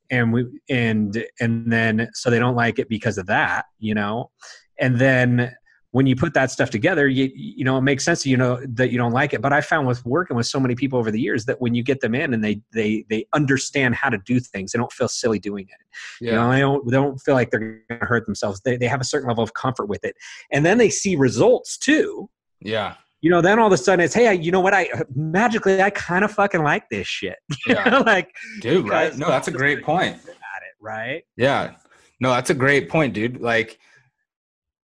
And 0.09 0.33
we 0.33 0.45
and 0.67 1.23
and 1.39 1.71
then 1.71 2.09
so 2.13 2.29
they 2.29 2.39
don't 2.39 2.55
like 2.55 2.79
it 2.79 2.89
because 2.89 3.19
of 3.19 3.27
that 3.27 3.65
you 3.77 3.93
know? 3.93 4.31
And 4.79 4.97
then 4.97 5.55
when 5.93 6.07
you 6.07 6.15
put 6.15 6.33
that 6.33 6.49
stuff 6.51 6.69
together 6.69 7.07
you 7.07 7.31
you 7.35 7.63
know 7.63 7.77
it 7.77 7.81
makes 7.81 8.03
sense 8.03 8.25
you 8.25 8.35
know 8.35 8.59
that 8.67 8.91
you 8.91 8.97
don't 8.97 9.13
like 9.13 9.33
it 9.33 9.41
but 9.41 9.53
i 9.53 9.61
found 9.61 9.87
with 9.87 10.03
working 10.05 10.35
with 10.35 10.45
so 10.45 10.59
many 10.59 10.75
people 10.75 10.97
over 10.99 11.11
the 11.11 11.19
years 11.21 11.45
that 11.45 11.61
when 11.61 11.73
you 11.73 11.83
get 11.83 12.01
them 12.01 12.13
in 12.15 12.33
and 12.33 12.43
they 12.43 12.59
they 12.73 13.05
they 13.09 13.25
understand 13.33 13.95
how 13.95 14.09
to 14.09 14.17
do 14.25 14.39
things 14.39 14.71
they 14.71 14.79
don't 14.79 14.91
feel 14.91 15.07
silly 15.07 15.39
doing 15.39 15.65
it 15.69 15.77
yeah 16.19 16.31
you 16.31 16.37
know, 16.37 16.51
they 16.51 16.59
don't 16.59 16.85
they 16.87 16.97
don't 16.97 17.17
feel 17.19 17.35
like 17.35 17.51
they're 17.51 17.59
going 17.59 17.99
to 17.99 18.05
hurt 18.05 18.25
themselves. 18.25 18.61
They 18.61 18.77
they 18.77 18.87
have 18.87 19.01
a 19.01 19.03
certain 19.03 19.27
level 19.27 19.43
of 19.43 19.53
comfort 19.53 19.87
with 19.87 20.03
it, 20.03 20.15
and 20.51 20.65
then 20.65 20.77
they 20.77 20.89
see 20.89 21.15
results 21.15 21.77
too. 21.77 22.29
yeah 22.61 22.95
You 23.21 23.29
know, 23.29 23.41
then 23.41 23.59
all 23.59 23.67
of 23.67 23.73
a 23.73 23.77
sudden 23.77 24.03
it's 24.03 24.13
hey, 24.13 24.27
I, 24.27 24.31
you 24.31 24.51
know 24.51 24.59
what? 24.59 24.73
I 24.73 24.89
magically 25.15 25.81
I 25.81 25.91
kind 25.91 26.25
of 26.25 26.31
fucking 26.31 26.63
like 26.63 26.89
this 26.89 27.07
shit. 27.07 27.37
Yeah. 27.67 27.99
like 27.99 28.33
dude 28.61 28.89
right 28.89 29.15
no 29.17 29.27
that's 29.27 29.47
a 29.47 29.51
great 29.51 29.83
point 29.83 30.15
at 30.15 30.63
it, 30.63 30.75
right? 30.81 31.23
Yeah. 31.37 31.75
No, 32.19 32.29
that's 32.31 32.49
a 32.49 32.53
great 32.53 32.89
point, 32.89 33.13
dude. 33.13 33.41
Like 33.41 33.79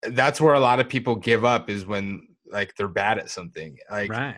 that's 0.09 0.41
where 0.41 0.55
a 0.55 0.59
lot 0.59 0.79
of 0.79 0.89
people 0.89 1.15
give 1.15 1.45
up 1.45 1.69
is 1.69 1.85
when 1.85 2.27
like 2.51 2.75
they're 2.75 2.87
bad 2.87 3.17
at 3.17 3.29
something. 3.29 3.77
Like 3.89 4.11
right. 4.11 4.35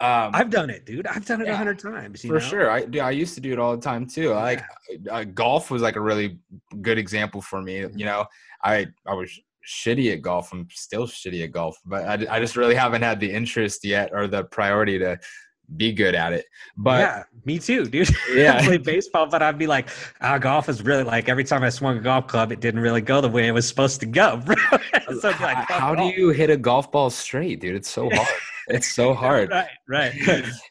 um 0.00 0.30
I've 0.34 0.50
done 0.50 0.70
it, 0.70 0.86
dude. 0.86 1.06
I've 1.06 1.26
done 1.26 1.40
it 1.40 1.44
a 1.44 1.50
Yeah, 1.50 1.56
hundred 1.56 1.78
times. 1.78 2.24
You 2.24 2.28
for 2.28 2.34
know? 2.34 2.40
sure. 2.40 2.70
I 2.70 2.84
dude, 2.84 3.02
I 3.02 3.10
used 3.10 3.34
to 3.34 3.40
do 3.40 3.52
it 3.52 3.58
all 3.58 3.74
the 3.76 3.82
time 3.82 4.06
too. 4.06 4.30
Like 4.30 4.62
uh, 5.10 5.24
golf 5.24 5.70
was 5.70 5.82
like 5.82 5.96
a 5.96 6.00
really 6.00 6.38
good 6.80 6.98
example 6.98 7.40
for 7.40 7.60
me. 7.60 7.80
Mm-hmm. 7.80 7.98
You 7.98 8.04
know, 8.06 8.26
I 8.64 8.86
I 9.06 9.14
was 9.14 9.38
shitty 9.66 10.12
at 10.12 10.22
golf. 10.22 10.52
I'm 10.52 10.68
still 10.70 11.06
shitty 11.06 11.44
at 11.44 11.52
golf, 11.52 11.78
but 11.84 12.04
I, 12.04 12.36
I 12.36 12.40
just 12.40 12.56
really 12.56 12.74
haven't 12.74 13.02
had 13.02 13.20
the 13.20 13.30
interest 13.30 13.84
yet 13.84 14.10
or 14.12 14.26
the 14.26 14.44
priority 14.44 14.98
to 14.98 15.18
be 15.76 15.92
good 15.92 16.14
at 16.14 16.32
it. 16.32 16.46
But 16.76 17.00
yeah, 17.00 17.22
me 17.44 17.58
too, 17.58 17.86
dude. 17.86 18.08
Yeah. 18.34 18.56
I 18.58 18.64
play 18.64 18.78
baseball, 18.78 19.26
but 19.26 19.42
I'd 19.42 19.58
be 19.58 19.66
like, 19.66 19.88
ah, 20.20 20.38
golf 20.38 20.68
is 20.68 20.82
really 20.82 21.02
like 21.04 21.28
every 21.28 21.44
time 21.44 21.62
I 21.62 21.68
swung 21.70 21.98
a 21.98 22.00
golf 22.00 22.26
club, 22.26 22.52
it 22.52 22.60
didn't 22.60 22.80
really 22.80 23.00
go 23.00 23.20
the 23.20 23.28
way 23.28 23.48
it 23.48 23.52
was 23.52 23.66
supposed 23.68 24.00
to 24.00 24.06
go. 24.06 24.40
so 25.20 25.28
I'd 25.30 25.38
be 25.38 25.44
like, 25.44 25.56
how, 25.70 25.94
do 25.94 26.04
you 26.04 26.30
hit 26.30 26.50
a 26.50 26.56
golf 26.56 26.90
ball 26.92 27.10
straight, 27.10 27.60
dude? 27.60 27.74
It's 27.76 27.90
so 27.90 28.08
hard. 28.10 28.28
It's 28.68 28.92
so 28.92 29.14
hard. 29.24 29.50
Right, 29.50 29.68
right. 29.88 30.12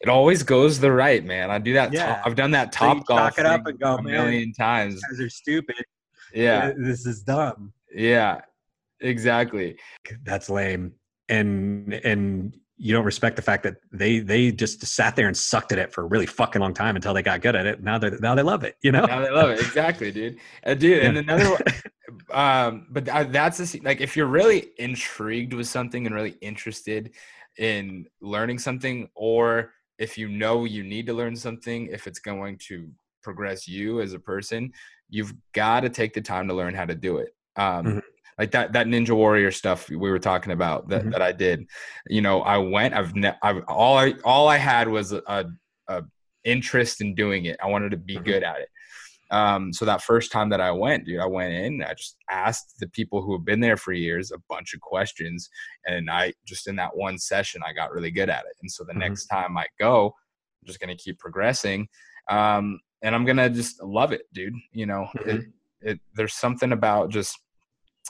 it 0.02 0.10
always 0.10 0.44
goes 0.44 0.80
the 0.80 0.92
right, 0.92 1.24
man. 1.24 1.52
I 1.52 1.60
do 1.60 1.74
that. 1.74 1.92
Yeah. 1.94 2.16
Top, 2.16 2.28
I've 2.28 2.36
done 2.36 2.52
that 2.52 2.74
So 2.74 2.80
top 2.80 3.06
golf 3.06 3.40
it 3.40 3.46
up 3.46 3.66
and 3.68 3.80
go, 3.80 3.96
a 3.96 4.02
"Man, 4.02 4.12
million 4.14 4.54
times. 4.54 5.02
guys 5.02 5.20
are 5.20 5.30
stupid. 5.30 5.84
Yeah, 6.34 6.72
this 6.78 7.06
is 7.06 7.22
dumb. 7.24 7.74
yeah, 7.94 8.42
exactly. 9.02 9.78
That's 10.24 10.50
lame. 10.50 10.94
And 11.28 11.94
and 11.94 12.56
you 12.82 12.94
don't 12.94 13.04
respect 13.04 13.36
the 13.36 13.42
fact 13.42 13.64
that 13.64 13.76
they 13.92 14.20
they 14.20 14.52
just 14.52 14.86
sat 14.86 15.16
there 15.16 15.28
and 15.28 15.36
sucked 15.36 15.74
at 15.74 15.78
it 15.78 15.92
for 15.92 16.02
a 16.04 16.08
really 16.08 16.26
fucking 16.26 16.62
long 16.62 16.74
time 16.74 16.96
until 16.96 17.14
they 17.14 17.22
got 17.22 17.42
good 17.42 17.56
at 17.56 17.66
it. 17.66 17.84
Now 17.84 17.98
they 17.98 18.12
now 18.22 18.36
they 18.36 18.42
love 18.42 18.64
it. 18.64 18.76
You 18.82 18.94
know. 18.94 19.06
Now 19.06 19.20
they 19.20 19.30
love 19.30 19.50
it. 19.50 19.60
Exactly, 19.60 20.12
dude. 20.12 20.38
Uh, 20.66 20.74
dude, 20.74 21.04
and 21.04 21.18
another. 21.18 21.58
Um, 22.32 22.88
but 22.90 23.06
that's 23.06 23.60
the 23.60 23.80
like 23.82 24.02
if 24.02 24.18
you're 24.18 24.26
really 24.26 24.70
intrigued 24.80 25.54
with 25.54 25.68
something 25.68 26.08
and 26.08 26.16
really 26.16 26.36
interested 26.42 27.12
in 27.60 28.08
learning 28.20 28.58
something, 28.58 29.08
or 29.14 29.74
if 30.00 30.18
you 30.18 30.28
know 30.28 30.66
you 30.66 30.84
need 30.84 31.06
to 31.06 31.14
learn 31.14 31.36
something, 31.36 31.88
if 31.92 32.08
it's 32.08 32.18
going 32.18 32.58
to 32.68 32.90
progress 33.22 33.68
you 33.68 34.02
as 34.02 34.14
a 34.14 34.20
person, 34.20 34.72
you've 35.10 35.34
got 35.54 35.82
to 35.82 35.90
take 35.90 36.14
the 36.14 36.22
time 36.22 36.48
to 36.48 36.54
learn 36.56 36.74
how 36.74 36.86
to 36.86 36.96
do 36.96 37.18
it. 37.18 37.36
Um, 37.56 37.86
Mhm. 37.86 38.02
Like 38.40 38.52
that 38.52 38.72
that 38.74 38.88
Ninja 38.88 39.12
Warrior 39.12 39.52
stuff 39.52 39.90
we 39.90 39.98
were 39.98 40.18
talking 40.18 40.54
about 40.54 40.88
that, 40.90 41.04
Mhm. 41.04 41.12
that 41.12 41.22
I 41.22 41.34
did. 41.34 41.68
You 42.08 42.22
know, 42.22 42.42
I 42.42 42.58
went. 42.58 42.94
I've 42.94 43.14
ne- 43.14 43.38
I've 43.44 43.64
all 43.68 43.98
I 43.98 44.14
all 44.24 44.48
I 44.48 44.56
had 44.58 44.88
was 44.88 45.12
a, 45.12 45.22
a, 45.28 46.04
interest 46.46 47.02
in 47.02 47.14
doing 47.16 47.46
it. 47.46 47.58
I 47.62 47.68
wanted 47.68 47.92
to 47.92 47.98
be 47.98 48.16
Mhm. 48.16 48.24
good 48.24 48.44
at 48.44 48.62
it. 48.62 48.70
Um, 49.30 49.74
so 49.74 49.84
that 49.86 50.02
first 50.02 50.32
time 50.32 50.48
that 50.50 50.62
I 50.62 50.72
went, 50.72 51.06
dude, 51.06 51.20
I 51.20 51.26
went 51.26 51.54
in, 51.54 51.84
I 51.84 51.94
just 51.94 52.16
asked 52.30 52.80
the 52.80 52.88
people 52.88 53.22
who 53.22 53.34
have 53.34 53.44
been 53.46 53.60
there 53.60 53.76
for 53.78 53.92
years 53.92 54.32
a 54.32 54.38
bunch 54.50 54.74
of 54.74 54.80
questions. 54.80 55.50
And 55.86 56.10
I 56.10 56.34
just 56.46 56.66
in 56.68 56.78
that 56.78 56.96
one 56.96 57.18
session, 57.20 57.62
I 57.64 57.74
got 57.74 57.92
really 57.92 58.10
good 58.10 58.30
at 58.30 58.46
it. 58.46 58.56
And 58.62 58.72
so 58.72 58.86
the 58.86 58.94
Mhm. 58.94 59.00
next 59.00 59.26
time 59.28 59.58
I 59.58 59.68
go, 59.78 60.16
I'm 60.62 60.66
just 60.68 60.80
going 60.80 60.96
to 60.98 61.04
keep 61.04 61.20
progressing. 61.20 61.90
Um, 62.30 62.80
and 63.02 63.14
I'm 63.14 63.26
going 63.26 63.38
to 63.38 63.50
just 63.50 63.84
love 63.84 64.14
it, 64.14 64.22
dude. 64.34 64.56
You 64.72 64.86
know, 64.86 65.10
it, 65.26 65.46
it, 65.82 66.00
there's 66.16 66.34
something 66.34 66.72
about 66.72 67.10
just 67.10 67.38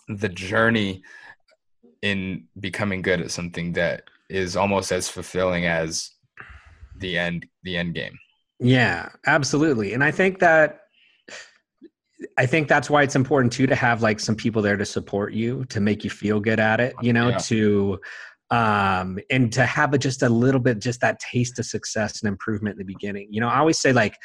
the 0.10 0.30
journey 0.30 1.02
in 2.02 2.46
becoming 2.60 3.02
good 3.02 3.22
at 3.22 3.32
something 3.32 3.74
that 3.74 4.04
is 4.30 4.56
almost 4.58 4.92
as 4.92 5.08
fulfilling 5.10 5.66
as 5.66 6.12
the 6.98 7.18
end, 7.18 7.46
the 7.64 7.78
end 7.78 7.94
game. 7.94 8.18
Yeah, 8.60 9.10
absolutely. 9.26 9.94
And 9.94 10.04
I 10.04 10.12
think 10.12 10.40
that 10.40 10.82
I 12.38 12.46
think 12.46 12.68
that's 12.68 12.90
why 12.90 13.04
it's 13.04 13.16
important 13.16 13.54
too 13.54 13.66
to 13.68 13.76
have 13.76 14.02
like 14.02 14.20
some 14.20 14.36
people 14.36 14.62
there 14.62 14.76
to 14.76 14.86
support 14.86 15.32
you, 15.32 15.64
to 15.66 15.80
make 15.80 16.04
you 16.04 16.10
feel 16.10 16.42
good 16.42 16.60
at 16.60 16.82
it, 16.82 16.94
you 17.02 17.14
know, 17.14 17.30
Yeah. 17.30 17.38
to 17.38 18.00
um 18.52 19.20
and 19.30 19.54
to 19.54 19.66
have 19.66 19.94
a, 19.94 19.98
just 19.98 20.24
a 20.24 20.30
little 20.30 20.60
bit 20.60 20.80
just 20.80 21.02
that 21.02 21.20
taste 21.20 21.60
of 21.60 21.66
success 21.66 22.22
and 22.22 22.28
improvement 22.28 22.74
in 22.74 22.80
the 22.80 22.94
beginning. 22.94 23.28
You 23.30 23.42
know, 23.42 23.48
I 23.48 23.60
always 23.60 23.80
say 23.80 23.94
like 23.94 24.16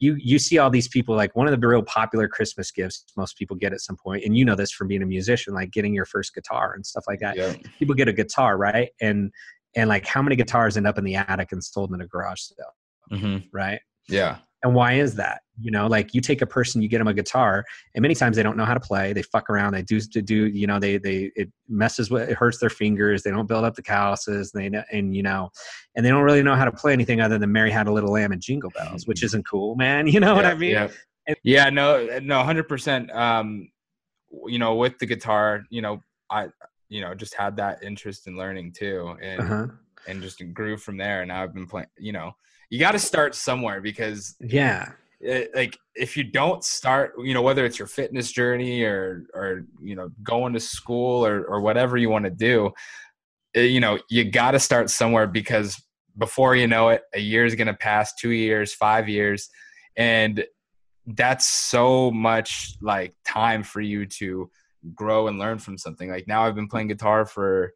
you 0.00 0.16
you 0.18 0.38
see 0.38 0.58
all 0.58 0.70
these 0.70 0.88
people 0.88 1.14
like 1.14 1.34
one 1.36 1.46
of 1.46 1.58
the 1.58 1.66
real 1.66 1.82
popular 1.82 2.28
Christmas 2.28 2.70
gifts 2.70 3.04
most 3.16 3.36
people 3.36 3.56
get 3.56 3.72
at 3.72 3.80
some 3.80 3.96
point, 3.96 4.24
and 4.24 4.36
you 4.36 4.44
know 4.44 4.54
this 4.54 4.70
from 4.70 4.88
being 4.88 5.02
a 5.02 5.06
musician, 5.06 5.54
like 5.54 5.70
getting 5.70 5.94
your 5.94 6.06
first 6.06 6.34
guitar 6.34 6.72
and 6.74 6.84
stuff 6.84 7.04
like 7.06 7.20
that. 7.20 7.36
Yeah. 7.36 7.54
People 7.78 7.94
get 7.94 8.08
a 8.08 8.12
guitar, 8.12 8.56
right? 8.56 8.90
And 9.00 9.30
and 9.76 9.88
like 9.88 10.06
how 10.06 10.22
many 10.22 10.36
guitars 10.36 10.76
end 10.76 10.86
up 10.86 10.98
in 10.98 11.04
the 11.04 11.16
attic 11.16 11.52
and 11.52 11.62
sold 11.62 11.92
in 11.92 12.00
a 12.00 12.06
garage 12.06 12.40
sale, 12.40 13.18
hmm 13.20 13.38
right? 13.52 13.80
Yeah. 14.08 14.38
And 14.64 14.74
why 14.74 14.94
is 14.94 15.14
that? 15.16 15.42
You 15.60 15.70
know, 15.70 15.86
like 15.86 16.14
you 16.14 16.20
take 16.20 16.42
a 16.42 16.46
person, 16.46 16.82
you 16.82 16.88
get 16.88 16.98
them 16.98 17.06
a 17.06 17.14
guitar, 17.14 17.64
and 17.94 18.02
many 18.02 18.14
times 18.16 18.34
they 18.34 18.42
don't 18.42 18.56
know 18.56 18.64
how 18.64 18.74
to 18.74 18.80
play. 18.80 19.12
They 19.12 19.22
fuck 19.22 19.48
around. 19.48 19.74
They 19.74 19.82
do 19.82 20.00
to 20.00 20.20
do. 20.20 20.46
You 20.46 20.66
know, 20.66 20.80
they 20.80 20.98
they 20.98 21.30
it 21.36 21.48
messes 21.68 22.10
with 22.10 22.28
it 22.28 22.34
hurts 22.36 22.58
their 22.58 22.70
fingers. 22.70 23.22
They 23.22 23.30
don't 23.30 23.46
build 23.46 23.64
up 23.64 23.76
the 23.76 23.82
calluses. 23.82 24.50
They 24.50 24.68
and 24.90 25.14
you 25.14 25.22
know, 25.22 25.50
and 25.94 26.04
they 26.04 26.08
don't 26.10 26.24
really 26.24 26.42
know 26.42 26.56
how 26.56 26.64
to 26.64 26.72
play 26.72 26.92
anything 26.92 27.20
other 27.20 27.38
than 27.38 27.52
Mary 27.52 27.70
Had 27.70 27.86
a 27.86 27.92
Little 27.92 28.10
Lamb 28.10 28.32
and 28.32 28.40
Jingle 28.42 28.70
Bells, 28.70 29.06
which 29.06 29.22
isn't 29.28 29.46
cool, 29.46 29.76
man. 29.76 30.06
You 30.14 30.18
know 30.18 30.34
what 30.34 30.46
I 30.46 30.54
mean? 30.54 30.72
Yeah. 30.72 30.88
And- 31.28 31.36
yeah, 31.44 31.70
no, 31.70 32.18
no, 32.22 32.42
hundred 32.42 32.66
percent. 32.68 33.10
Um, 33.12 33.68
you 34.46 34.58
know, 34.58 34.74
with 34.74 34.98
the 34.98 35.06
guitar, 35.06 35.62
you 35.70 35.82
know, 35.82 36.02
I, 36.30 36.48
you 36.88 37.00
know, 37.00 37.14
just 37.14 37.34
had 37.34 37.56
that 37.58 37.82
interest 37.82 38.26
in 38.26 38.36
learning 38.36 38.72
too, 38.72 39.14
and 39.22 39.40
Uh-huh. 39.40 39.66
and 40.08 40.20
just 40.22 40.42
grew 40.52 40.76
from 40.76 40.96
there. 40.96 41.20
And 41.22 41.28
now 41.28 41.42
I've 41.42 41.54
been 41.54 41.66
playing. 41.66 41.86
You 41.98 42.12
know, 42.12 42.32
you 42.70 42.78
got 42.78 42.92
to 42.92 42.98
start 42.98 43.34
somewhere 43.34 43.80
because, 43.80 44.34
Yeah. 44.40 44.92
it, 45.20 45.50
like, 45.54 45.78
if 45.94 46.16
you 46.16 46.24
don't 46.24 46.64
start, 46.64 47.14
you 47.18 47.34
know, 47.34 47.42
whether 47.42 47.64
it's 47.64 47.78
your 47.78 47.88
fitness 47.88 48.32
journey 48.32 48.82
or 48.82 49.24
or 49.34 49.64
you 49.80 49.94
know, 49.94 50.10
going 50.22 50.52
to 50.54 50.60
school 50.60 51.24
or 51.24 51.44
or 51.44 51.60
whatever 51.60 51.96
you 51.96 52.10
want 52.10 52.24
to 52.24 52.30
do, 52.30 52.72
eh, 53.54 53.62
you 53.62 53.80
know, 53.80 53.98
you 54.10 54.24
got 54.30 54.52
to 54.52 54.58
start 54.58 54.90
somewhere 54.90 55.26
because 55.26 55.80
before 56.18 56.54
you 56.56 56.66
know 56.66 56.90
it, 56.90 57.02
a 57.14 57.20
year 57.20 57.44
is 57.44 57.54
going 57.54 57.66
to 57.66 57.74
pass, 57.74 58.14
two 58.14 58.30
years, 58.30 58.72
five 58.74 59.08
years, 59.08 59.48
and 59.96 60.44
that's 61.06 61.46
so 61.46 62.10
much 62.10 62.76
like 62.80 63.14
time 63.26 63.62
for 63.62 63.80
you 63.80 64.06
to 64.06 64.50
grow 64.94 65.28
and 65.28 65.38
learn 65.38 65.58
from 65.58 65.76
something. 65.78 66.10
Like 66.10 66.26
now 66.26 66.44
I've 66.44 66.54
been 66.54 66.68
playing 66.68 66.88
guitar 66.88 67.24
for 67.26 67.72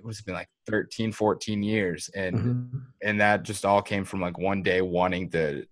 it 0.00 0.06
was 0.06 0.20
been 0.22 0.34
like 0.34 0.48
13 0.66 1.12
14 1.12 1.62
years 1.62 2.08
and 2.14 2.36
mm-hmm. 2.36 2.78
and 3.02 3.20
that 3.20 3.42
just 3.42 3.66
all 3.66 3.82
came 3.82 4.04
from 4.04 4.20
like 4.20 4.38
one 4.38 4.62
day 4.62 4.80
wanting 4.80 5.30
to 5.30 5.64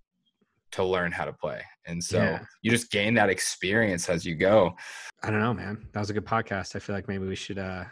to 0.70 0.84
learn 0.84 1.10
how 1.10 1.24
to 1.24 1.32
play. 1.32 1.62
And 1.86 2.02
so 2.04 2.18
yeah. 2.18 2.44
you 2.60 2.70
just 2.70 2.90
gain 2.90 3.14
that 3.14 3.30
experience 3.30 4.10
as 4.10 4.26
you 4.26 4.34
go. 4.34 4.76
I 5.22 5.30
don't 5.30 5.40
know 5.40 5.54
man. 5.54 5.88
That 5.92 6.00
was 6.00 6.10
a 6.10 6.12
good 6.12 6.26
podcast. 6.26 6.76
I 6.76 6.78
feel 6.78 6.94
like 6.94 7.08
maybe 7.08 7.26
we 7.26 7.34
should 7.34 7.58
uh 7.58 7.84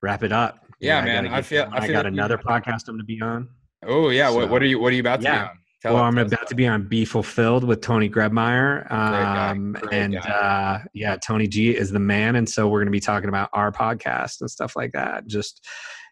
wrap 0.00 0.22
it 0.22 0.32
up. 0.32 0.66
Yeah, 0.80 1.04
yeah 1.04 1.22
man 1.22 1.32
I, 1.32 1.38
I 1.38 1.42
feel 1.42 1.68
i, 1.72 1.80
feel 1.80 1.92
got 1.92 2.04
like 2.04 2.12
another 2.12 2.38
podcast 2.38 2.88
i'm 2.88 2.94
gonna 2.94 3.04
be 3.04 3.20
on. 3.20 3.48
Oh 3.86 4.08
yeah 4.08 4.30
what, 4.30 4.48
what 4.48 4.62
are 4.62 4.66
you 4.66 4.78
what 4.78 4.92
are 4.92 4.96
you 4.96 5.00
about 5.00 5.20
to 5.20 5.24
yeah. 5.24 5.44
be 5.44 5.50
on 5.50 5.58
Tell 5.82 5.94
well, 5.94 6.04
I'm 6.04 6.16
about 6.16 6.48
to 6.48 6.54
be 6.54 6.66
on 6.66 6.88
Be 6.88 7.04
Fulfilled 7.04 7.62
with 7.62 7.82
Tony 7.82 8.08
Grebmeyer. 8.08 8.90
Um, 8.90 9.76
and 9.92 10.16
uh, 10.16 10.78
yeah, 10.94 11.16
Tony 11.16 11.46
G 11.46 11.76
is 11.76 11.90
the 11.90 11.98
man. 11.98 12.36
And 12.36 12.48
so 12.48 12.66
we're 12.66 12.80
going 12.80 12.86
to 12.86 12.92
be 12.92 13.00
talking 13.00 13.28
about 13.28 13.50
our 13.52 13.70
podcast 13.70 14.40
and 14.40 14.50
stuff 14.50 14.74
like 14.74 14.92
that. 14.92 15.26
Just, 15.26 15.66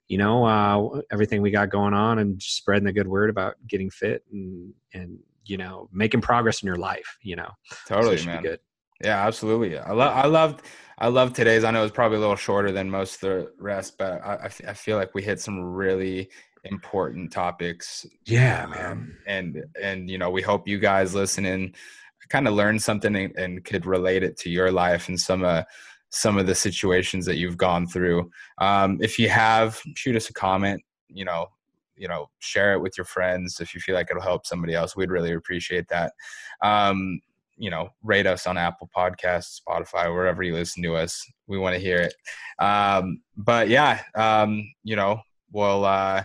you 0.07 0.19
know, 0.19 0.45
uh, 0.45 1.01
everything 1.11 1.41
we 1.41 1.51
got 1.51 1.71
going 1.71 1.95
on 1.95 2.19
and 2.19 2.39
just 2.39 2.57
spreading 2.57 2.85
the 2.85 2.93
good 2.93 3.09
word 3.09 3.31
about 3.31 3.55
getting 3.67 3.89
fit 3.89 4.23
and, 4.31 4.75
and, 4.93 5.19
you 5.47 5.57
know, 5.57 5.89
making 5.91 6.21
progress 6.21 6.63
in 6.63 6.67
your 6.67 6.77
life, 6.77 7.17
you 7.23 7.35
know. 7.35 7.49
Totally, 7.89 8.19
so 8.19 8.27
man. 8.27 8.43
Good. 8.43 8.61
Yeah, 9.03 9.27
absolutely. 9.27 9.79
I 9.79 9.93
love, 9.93 10.15
I 10.15 10.27
loved, 10.27 10.67
I 10.99 11.09
love 11.09 11.33
today's. 11.33 11.65
I 11.65 11.71
know 11.71 11.83
it's 11.85 11.95
probably 11.95 12.19
a 12.19 12.21
little 12.21 12.37
shorter 12.37 12.71
than 12.71 12.91
most 12.91 13.15
of 13.15 13.21
the 13.21 13.53
rest, 13.59 13.97
but 13.99 14.23
I, 14.23 14.51
I 14.69 14.75
feel 14.75 14.99
like 14.99 15.15
we 15.15 15.23
hit 15.23 15.41
some 15.41 15.59
really 15.59 16.29
important 16.65 17.33
topics. 17.33 18.07
Yeah, 18.25 18.67
man. 18.67 18.93
Um, 18.93 19.17
and 19.27 19.65
and 19.81 20.11
you 20.11 20.19
know, 20.19 20.31
we 20.31 20.43
hope 20.43 20.69
you 20.69 20.79
guys 20.79 21.15
listening 21.15 21.75
kind 22.31 22.49
of 22.49 22.55
learn 22.55 22.79
something 22.79 23.15
and, 23.15 23.37
and, 23.37 23.65
could 23.67 23.85
relate 23.85 24.23
it 24.23 24.35
to 24.35 24.49
your 24.49 24.73
life 24.73 25.09
and 25.09 25.21
some 25.21 25.45
uh 25.45 25.63
some 26.15 26.39
of 26.39 26.47
the 26.47 26.55
situations 26.55 27.27
that 27.27 27.37
you've 27.37 27.57
gone 27.57 27.89
through. 27.89 28.31
Um, 28.59 28.99
if 29.03 29.19
you 29.19 29.29
have, 29.29 29.81
shoot 29.97 30.15
us 30.15 30.31
a 30.31 30.33
comment. 30.33 30.81
You 31.09 31.25
know, 31.25 31.49
you 31.97 32.07
know, 32.07 32.31
share 32.39 32.75
it 32.75 32.81
with 32.81 32.97
your 32.97 33.05
friends 33.05 33.59
if 33.61 33.75
you 33.75 33.81
feel 33.81 33.97
like 33.97 34.09
it'll 34.11 34.23
help 34.23 34.47
somebody 34.47 34.75
else. 34.75 34.95
We'd 34.95 35.11
really 35.11 35.33
appreciate 35.33 35.89
that. 35.89 36.13
Um, 36.63 37.21
you 37.57 37.69
know, 37.69 37.89
rate 38.05 38.27
us 38.29 38.47
on 38.47 38.57
Apple 38.57 38.89
Podcasts, 38.97 39.61
Spotify, 39.61 40.13
wherever 40.13 40.43
you 40.45 40.55
listen 40.55 40.85
to 40.85 40.95
us. 40.95 41.25
We 41.49 41.59
want 41.59 41.75
to 41.75 41.81
hear 41.81 41.99
it. 41.99 42.15
Um, 42.59 43.21
but 43.37 43.69
yeah, 43.69 44.01
um, 44.15 44.73
you 44.85 44.95
know, 44.95 45.21
we'll 45.51 45.85
uh, 45.85 46.23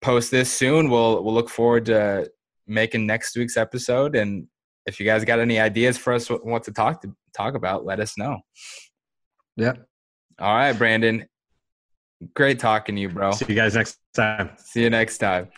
post 0.00 0.30
this 0.30 0.52
soon. 0.52 0.90
We'll 0.90 1.22
we'll 1.22 1.34
look 1.34 1.50
forward 1.50 1.86
to 1.86 2.30
making 2.66 3.06
next 3.06 3.36
week's 3.36 3.56
episode. 3.56 4.14
And 4.14 4.46
if 4.86 5.00
you 5.00 5.06
guys 5.06 5.24
got 5.24 5.40
any 5.40 5.58
ideas 5.58 5.98
for 5.98 6.12
us 6.12 6.28
what 6.28 6.64
to 6.64 6.72
talk 6.72 7.02
to 7.02 7.14
talk 7.36 7.54
about, 7.54 7.84
let 7.84 8.00
us 8.00 8.16
know. 8.16 8.38
Yeah. 9.56 9.74
All 10.38 10.54
right, 10.54 10.72
Brandon. 10.72 11.26
Great 12.34 12.58
talking 12.58 12.96
to 12.96 13.00
you, 13.00 13.08
bro. 13.08 13.32
See 13.32 13.46
you 13.48 13.54
guys 13.54 13.74
next 13.74 13.98
time. 14.14 14.50
See 14.56 14.82
you 14.82 14.90
next 14.90 15.18
time. 15.18 15.48